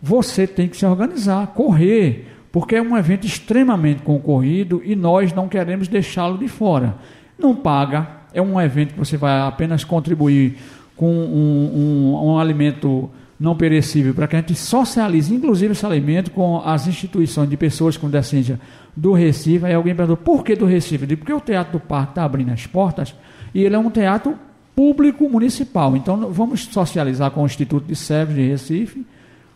[0.00, 5.48] você tem que se organizar, correr, porque é um evento extremamente concorrido e nós não
[5.48, 6.96] queremos deixá-lo de fora.
[7.38, 10.56] Não paga, é um evento que você vai apenas contribuir
[10.96, 16.30] com um, um, um alimento não perecível para que a gente socialize, inclusive esse alimento,
[16.32, 18.58] com as instituições de pessoas com deficiência
[18.96, 19.64] do Recife.
[19.64, 21.04] Aí alguém perguntou, por que do Recife?
[21.04, 23.14] Eu digo, porque o Teatro do Parque está abrindo as portas
[23.54, 24.36] e ele é um teatro
[24.78, 25.96] público municipal.
[25.96, 29.04] Então vamos socializar com o Instituto de Cegos de Recife,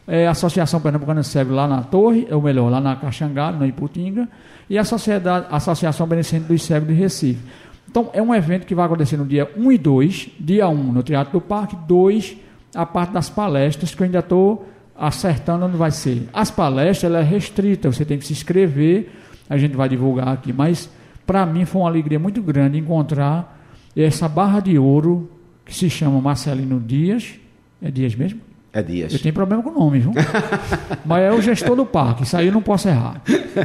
[0.05, 4.29] é, a Associação Pernambucana Cegos lá na Torre, ou melhor, lá na Caxangá, na Iputinga,
[4.69, 7.41] e a, Sociedade, Associação Beneficente dos Cegos de Recife.
[7.89, 11.05] Então, é um evento que vai acontecer no dia 1 e 2, dia 1 no
[11.05, 12.37] Teatro do Parque, 2
[12.75, 14.67] a parte das palestras, que eu ainda estou
[14.99, 16.29] acertando onde vai ser.
[16.33, 19.13] As palestras, ela é restrita, você tem que se inscrever,
[19.49, 20.91] a gente vai divulgar aqui, mas
[21.25, 23.62] para mim foi uma alegria muito grande encontrar
[24.01, 25.31] essa barra de ouro
[25.65, 27.35] que se chama Marcelino Dias,
[27.81, 28.41] é Dias mesmo?
[28.73, 29.13] É dias.
[29.13, 30.13] Eu tenho problema com o nome, viu?
[31.05, 33.21] Mas é o gestor do parque, isso aí eu não posso errar.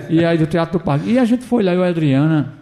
[0.09, 1.09] E aí do Teatro do Parque.
[1.09, 2.53] E a gente foi lá, eu e a Adriana,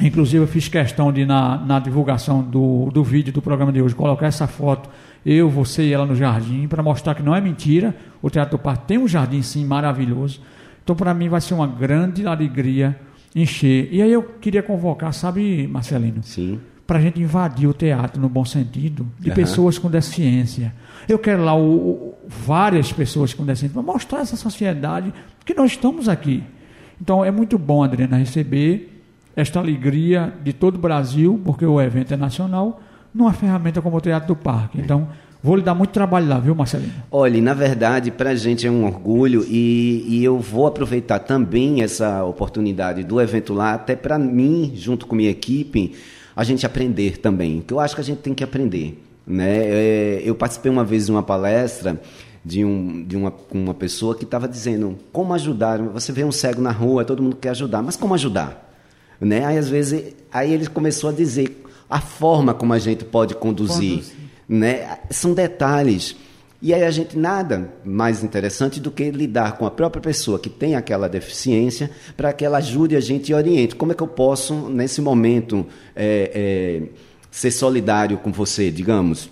[0.00, 3.96] inclusive eu fiz questão de, na, na divulgação do, do vídeo do programa de hoje,
[3.96, 4.88] colocar essa foto,
[5.26, 7.92] eu, você e ela no jardim, para mostrar que não é mentira.
[8.22, 10.40] O Teatro do Parque tem um jardim, sim, maravilhoso.
[10.84, 12.96] Então, para mim, vai ser uma grande alegria
[13.34, 13.88] encher.
[13.90, 16.22] E aí eu queria convocar, sabe, Marcelino?
[16.22, 16.60] Sim.
[16.88, 19.36] Para a gente invadir o teatro no bom sentido, de Aham.
[19.36, 20.72] pessoas com deficiência.
[21.06, 25.12] Eu quero lá o- o- várias pessoas com deficiência para mostrar essa sociedade
[25.44, 26.42] que nós estamos aqui.
[27.00, 29.02] Então é muito bom, Adriana, receber
[29.36, 32.80] esta alegria de todo o Brasil, porque o evento é nacional,
[33.14, 34.80] numa ferramenta como o Teatro do Parque.
[34.80, 35.08] Então,
[35.42, 36.92] vou lhe dar muito trabalho lá, viu, Marcelino?
[37.12, 41.82] Olha, na verdade, para a gente é um orgulho e, e eu vou aproveitar também
[41.82, 45.92] essa oportunidade do evento lá, até para mim, junto com minha equipe,
[46.38, 49.02] a gente aprender também, que eu acho que a gente tem que aprender.
[49.26, 49.56] Né?
[49.58, 52.00] É, Eu participei uma vez de uma palestra
[52.44, 55.80] de, um, de uma, uma pessoa que estava dizendo como ajudar.
[55.82, 58.72] Você vê um cego na rua, todo mundo quer ajudar, mas como ajudar?
[59.20, 59.44] Né?
[59.44, 61.60] Aí às vezes, aí ele começou a dizer
[61.90, 64.14] a forma como a gente pode conduzir, Conduzir.
[64.48, 64.98] né?
[65.10, 66.14] São detalhes.
[66.60, 70.50] E aí a gente nada mais interessante do que lidar com a própria pessoa que
[70.50, 73.76] tem aquela deficiência para que ela ajude a gente e oriente.
[73.76, 76.88] Como é que eu posso, nesse momento, é, é,
[77.30, 79.30] ser solidário com você, digamos?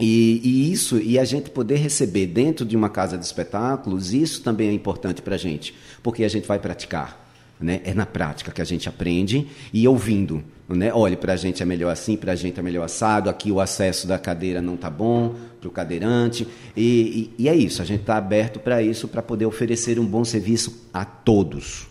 [0.00, 4.42] E, e isso, e a gente poder receber dentro de uma casa de espetáculos, isso
[4.42, 5.72] também é importante para a gente,
[6.02, 7.23] porque a gente vai praticar.
[7.64, 7.80] Né?
[7.82, 10.44] É na prática que a gente aprende e ouvindo.
[10.68, 10.92] Né?
[10.92, 13.58] Olha, para a gente é melhor assim, para a gente é melhor assado, aqui o
[13.58, 16.46] acesso da cadeira não está bom para o cadeirante.
[16.76, 20.04] E, e, e é isso, a gente está aberto para isso, para poder oferecer um
[20.04, 21.86] bom serviço a todos.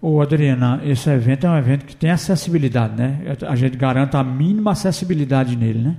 [0.00, 3.36] Ô Adriana, esse evento é um evento que tem acessibilidade, né?
[3.48, 5.96] A gente garante a mínima acessibilidade nele, né?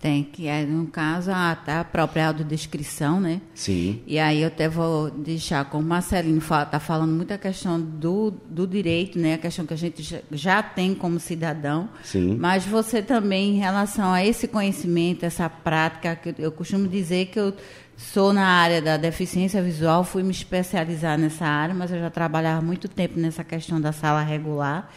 [0.00, 3.42] Tem que, é, no caso, a, tá a própria audiodescrição, né?
[3.54, 7.78] Sim, E aí eu até vou deixar, como o Marcelino está falando muito a questão
[7.78, 9.34] do, do direito, né?
[9.34, 11.90] A questão que a gente já, já tem como cidadão.
[12.02, 12.34] Sim.
[12.40, 17.26] Mas você também, em relação a esse conhecimento, essa prática, que eu, eu costumo dizer
[17.26, 17.52] que eu
[17.94, 22.62] sou na área da deficiência visual, fui me especializar nessa área, mas eu já trabalhava
[22.62, 24.90] muito tempo nessa questão da sala regular.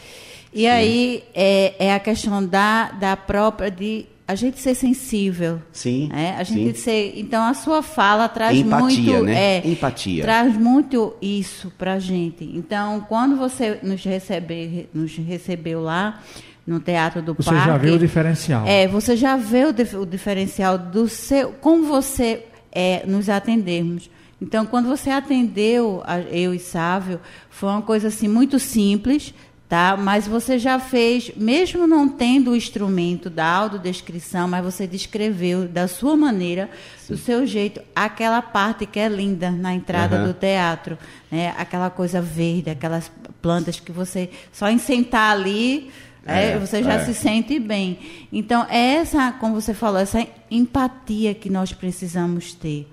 [0.54, 5.61] E aí é, é a questão da, da própria de a gente ser sensível.
[5.71, 6.09] Sim.
[6.13, 6.84] É, a gente sim.
[6.84, 7.13] ser.
[7.17, 9.24] Então a sua fala traz Empatia, muito.
[9.26, 9.57] né?
[9.57, 10.24] É, Empatia.
[10.24, 12.43] Traz muito isso pra gente.
[12.43, 16.21] Então, quando você nos receber, nos recebeu lá
[16.65, 17.65] no Teatro do Você Parque.
[17.67, 18.65] já viu o diferencial.
[18.65, 21.51] É, você já vê o, dif- o diferencial do seu.
[21.53, 24.09] Como você é, nos atendermos.
[24.41, 27.19] Então, quando você atendeu a- eu e Sávio,
[27.49, 29.34] foi uma coisa assim muito simples,
[29.74, 29.97] tá?
[29.97, 35.88] Mas você já fez, mesmo não tendo o instrumento da audiodescrição, mas você descreveu da
[35.88, 36.69] sua maneira,
[37.09, 40.28] do seu jeito, aquela parte que é linda na entrada Aham.
[40.28, 40.95] do teatro,
[41.32, 41.55] né?
[41.57, 43.11] Aquela coisa verde, aquelas
[43.41, 45.89] plantas que você só em sentar ali,
[46.24, 47.05] é, É, você já é.
[47.05, 47.97] se sente bem.
[48.32, 52.88] Então, é essa, como você falou, essa empatia que nós precisamos ter.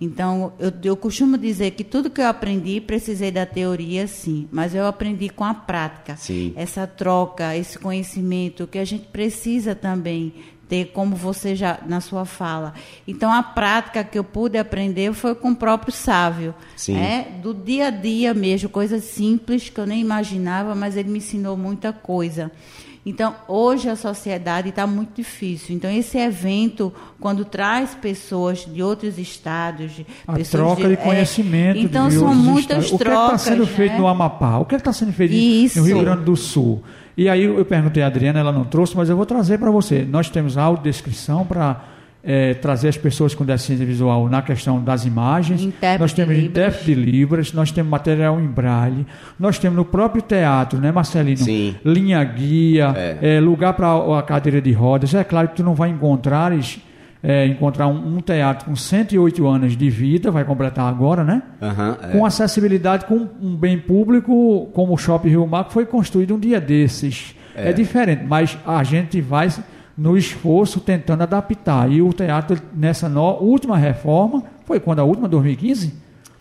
[0.00, 4.74] Então, eu, eu costumo dizer que tudo que eu aprendi, precisei da teoria, sim, mas
[4.74, 6.16] eu aprendi com a prática.
[6.16, 6.52] Sim.
[6.54, 10.34] Essa troca, esse conhecimento que a gente precisa também
[10.68, 12.74] ter, como você já na sua fala.
[13.06, 16.54] Então, a prática que eu pude aprender foi com o próprio Sávio.
[16.76, 16.96] Sim.
[16.96, 21.18] É, do dia a dia mesmo, coisas simples que eu nem imaginava, mas ele me
[21.18, 22.50] ensinou muita coisa.
[23.08, 25.76] Então, hoje a sociedade está muito difícil.
[25.76, 30.96] Então, esse evento, quando traz pessoas de outros estados, de A pessoas troca de é,
[30.96, 31.78] conhecimento.
[31.78, 32.98] então, de são muitas estados.
[32.98, 33.26] trocas.
[33.26, 33.98] O que está sendo feito né?
[33.98, 34.58] no Amapá?
[34.58, 35.78] O que está sendo feito Isso.
[35.78, 36.82] no Rio Grande do Sul?
[37.16, 40.04] E aí eu perguntei à Adriana, ela não trouxe, mas eu vou trazer para você.
[40.04, 41.80] Nós temos audiodescrição para
[42.26, 45.62] eh, trazer as pessoas com deficiência visual na questão das imagens.
[45.62, 46.64] Intérprete nós temos de Libras.
[46.66, 49.06] intérprete de Libras, nós temos material em braille,
[49.38, 51.36] nós temos no próprio teatro, né, Marcelino?
[51.38, 51.76] Sim.
[51.84, 53.36] Linha guia, É.
[53.36, 55.14] eh, lugar para a cadeira de rodas.
[55.14, 56.80] É claro que tu não vai encontrares,
[57.22, 61.42] eh, encontrar um, um teatro com 108 anos de vida, vai completar agora, né?
[61.60, 62.08] É.
[62.12, 66.38] com acessibilidade com um bem público como o Shopping Rio Mar, que foi construído um
[66.40, 67.34] dia desses.
[67.58, 67.72] É.
[67.72, 69.48] diferente, mas a gente vai
[69.96, 71.90] no esforço tentando adaptar.
[71.90, 75.94] E o teatro, nessa no- última reforma, foi quando a última, 2015?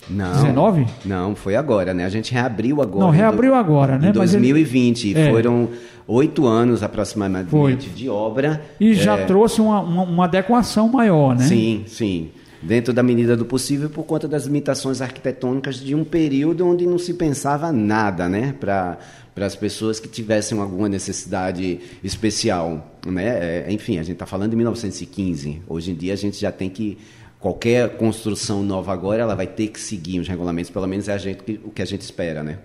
[0.10, 0.32] Não.
[0.34, 0.86] 19?
[1.04, 2.06] Não, foi agora, né?
[2.06, 3.06] A gente reabriu agora.
[3.06, 4.12] Não, reabriu do- agora, né?
[4.14, 5.18] Em Mas ele- 2020.
[5.18, 5.32] É.
[5.32, 5.70] Foram
[6.08, 7.76] oito anos aproximadamente Foi.
[7.76, 8.62] de obra.
[8.80, 11.46] E já É, trouxe uma, uma, uma adequação maior, né?
[11.46, 12.30] Sim, sim.
[12.66, 16.98] Dentro da medida do possível, por conta das limitações arquitetônicas de um período onde não
[16.98, 18.56] se pensava nada, né?
[18.60, 18.98] Para
[19.36, 22.98] as pessoas que tivessem alguma necessidade especial.
[23.06, 23.68] Né?
[23.68, 25.62] É, enfim, a gente está falando de 1915.
[25.68, 26.98] Hoje em dia a gente já tem que.
[27.40, 31.18] Qualquer construção nova agora, ela vai ter que seguir os regulamentos, pelo menos é a
[31.20, 32.58] gente, o que a gente espera, né?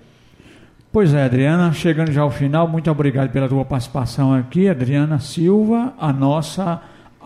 [0.91, 5.93] Pois é, Adriana, chegando já ao final, muito obrigado pela tua participação aqui, Adriana Silva,
[5.99, 6.81] a nossa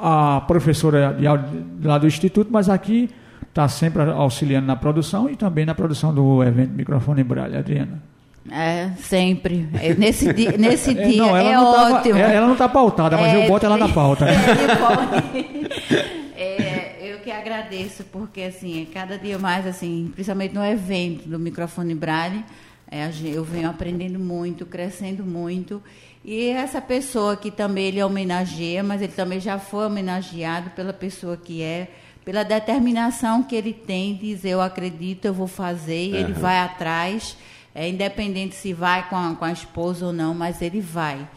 [0.06, 3.08] a professora de lá do Instituto, mas aqui
[3.48, 8.02] está sempre auxiliando na produção e também na produção do evento Microfone Braille, Adriana.
[8.50, 9.66] É, sempre.
[9.80, 12.18] É, Nesse dia, nesse É, dia não, é não ótimo.
[12.18, 14.26] é, ela não está pautada, mas É, eu boto ela na pauta.
[14.26, 14.32] né?
[16.36, 21.94] É, eu que agradeço, porque assim, cada dia mais, assim, principalmente no evento do microfone
[21.94, 22.44] Braille,
[22.90, 25.80] é, eu venho aprendendo muito, crescendo muito.
[26.24, 31.36] E essa pessoa que também ele homenageia, mas ele também já foi homenageado pela pessoa
[31.36, 31.90] que é,
[32.24, 36.58] pela determinação que ele tem de dizer eu acredito, eu vou fazer, e ele vai
[36.60, 37.36] atrás,
[37.74, 41.28] é, independente se vai com a, com a esposa ou não, mas ele vai.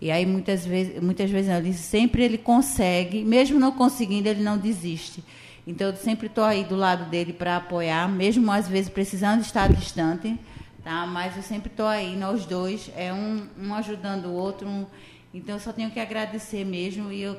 [0.00, 4.44] E aí muitas vezes, muitas vezes não, ele sempre ele consegue, mesmo não conseguindo, ele
[4.44, 5.24] não desiste.
[5.66, 9.72] Então eu sempre estou aí do lado dele para apoiar, mesmo às vezes precisando estar
[9.72, 10.38] distante,
[10.86, 11.04] tá?
[11.04, 14.68] Mas eu sempre estou aí, nós dois, é um, um ajudando o outro.
[14.68, 14.86] um-
[15.34, 17.36] então eu só tenho que agradecer mesmo e eu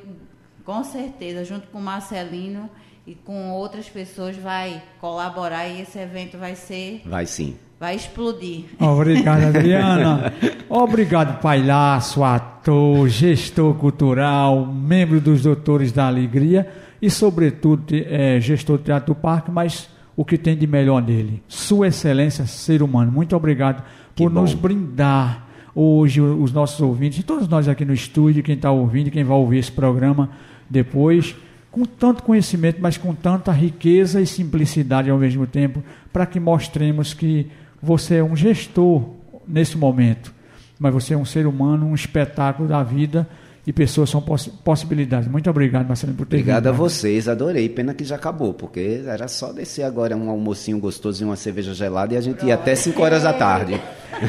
[0.66, 2.70] com certeza, junto com o Marcelino
[3.08, 7.56] e com outras pessoas, vai colaborar e esse evento vai ser, Vai sim.
[7.80, 8.66] vai explodir.
[8.78, 10.34] Obrigado, Adriana.
[10.70, 16.70] Obrigado, palhaço, ator, gestor cultural, membro dos Doutores da Alegria
[17.02, 21.44] e, sobretudo, eh, gestor do Teatro do Parque, mas o que tem de melhor nele?
[21.48, 23.12] Sua excelência, ser humano.
[23.12, 23.84] Muito obrigado
[24.16, 28.72] por nos brindar hoje os nossos ouvintes, e todos nós aqui no estúdio, quem está
[28.72, 30.32] ouvindo, quem vai ouvir esse programa
[30.68, 31.36] depois,
[31.70, 37.14] com tanto conhecimento, mas com tanta riqueza e simplicidade ao mesmo tempo, para que mostremos
[37.14, 37.46] que
[37.80, 39.04] você é um gestor
[39.48, 40.34] nesse momento,
[40.80, 43.30] mas você é um ser humano, um espetáculo da vida
[43.68, 45.28] e pessoas são possi- possibilidades.
[45.30, 46.80] Muito obrigado, Marcelo, por ter Obrigado a vindo.
[46.80, 47.68] vocês, adorei.
[47.68, 51.74] Pena que já acabou, porque era só descer agora um almocinho gostoso e uma cerveja
[51.74, 53.80] gelada e a gente ia até 5 horas da tarde.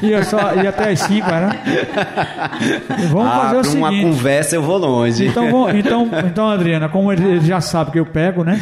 [0.02, 1.50] Ia, só, ia até às 5, era?
[3.10, 4.02] Vamos ah, fazer o pra uma seguinte.
[4.02, 5.26] conversa eu vou longe.
[5.26, 8.60] Então, vamos- então, então, Adriana, como ele ele já sabe que eu pego, né?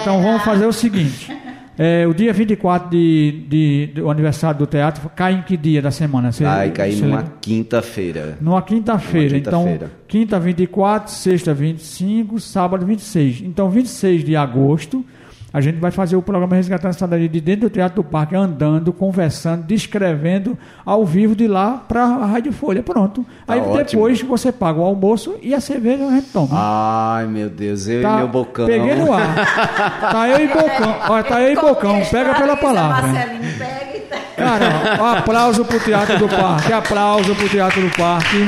[0.00, 1.34] Então vamos fazer o seguinte.
[1.78, 5.92] É, o dia 24 de, de, do aniversário do teatro cai em que dia da
[5.92, 6.32] semana?
[6.32, 8.36] Você, Vai cair você numa quinta-feira.
[8.40, 9.28] Numa quinta-feira.
[9.28, 9.92] Numa então, quinta-feira.
[10.08, 13.42] quinta 24, sexta 25, sábado 26.
[13.42, 15.04] Então, 26 de agosto,
[15.52, 18.36] a gente vai fazer o programa Resgatando a Cidadania de dentro do Teatro do Parque,
[18.36, 22.82] andando, conversando, descrevendo ao vivo de lá para a Rádio Folha.
[22.82, 23.24] Pronto.
[23.46, 23.76] Tá Aí ótimo.
[24.02, 26.48] depois você paga o almoço e a cerveja a gente toma.
[26.52, 28.66] Ai, meu Deus, eu e meu bocão.
[28.66, 30.00] Tá, Peguei no ar.
[30.12, 30.96] Tá eu e Bocão.
[31.08, 32.02] Olha, tá eu e Bocão.
[32.10, 33.06] Pega pela palavra.
[33.08, 34.16] Marcelinho, pega e tá.
[34.36, 36.72] Cara, aplauso pro Teatro do Parque.
[36.72, 38.46] Aplauso pro Teatro do Parque.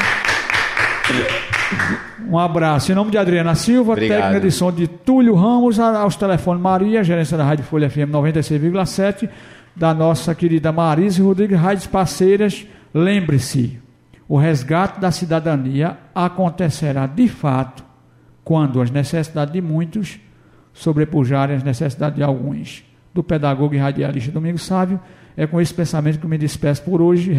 [2.29, 2.91] Um abraço.
[2.91, 4.19] Em nome de Adriana Silva, Obrigado.
[4.19, 9.29] técnica de som de Túlio Ramos, aos telefones Maria, gerência da Rádio Folha FM 96,7,
[9.75, 12.67] da nossa querida Marise Rodrigues, Rádios Parceiras.
[12.93, 13.81] Lembre-se,
[14.29, 17.85] o resgate da cidadania acontecerá de fato
[18.45, 20.21] quando as necessidades de muitos
[20.73, 22.85] sobrepujarem as necessidades de alguns.
[23.13, 25.01] Do pedagogo e radialista Domingos Sávio,
[25.37, 27.33] é com esse pensamento que me despeço por hoje,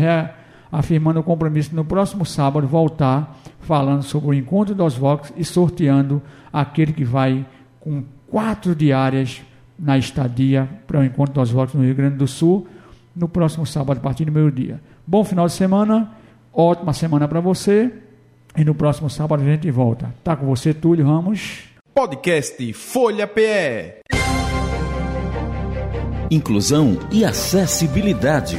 [0.72, 5.44] reafirmando o compromisso de no próximo sábado voltar falando sobre o encontro dos Vox e
[5.44, 7.46] sorteando aquele que vai
[7.80, 9.42] com quatro diárias
[9.78, 12.68] na estadia para o encontro dos Vox no Rio Grande do Sul,
[13.16, 14.80] no próximo sábado, a partir do meio-dia.
[15.06, 16.12] Bom final de semana,
[16.54, 17.92] ótima semana para você.
[18.56, 20.14] E no próximo sábado a gente volta.
[20.24, 21.64] Tá com você, Túlio Ramos.
[21.94, 24.02] Podcast Folha PE.
[26.30, 28.58] Inclusão e acessibilidade.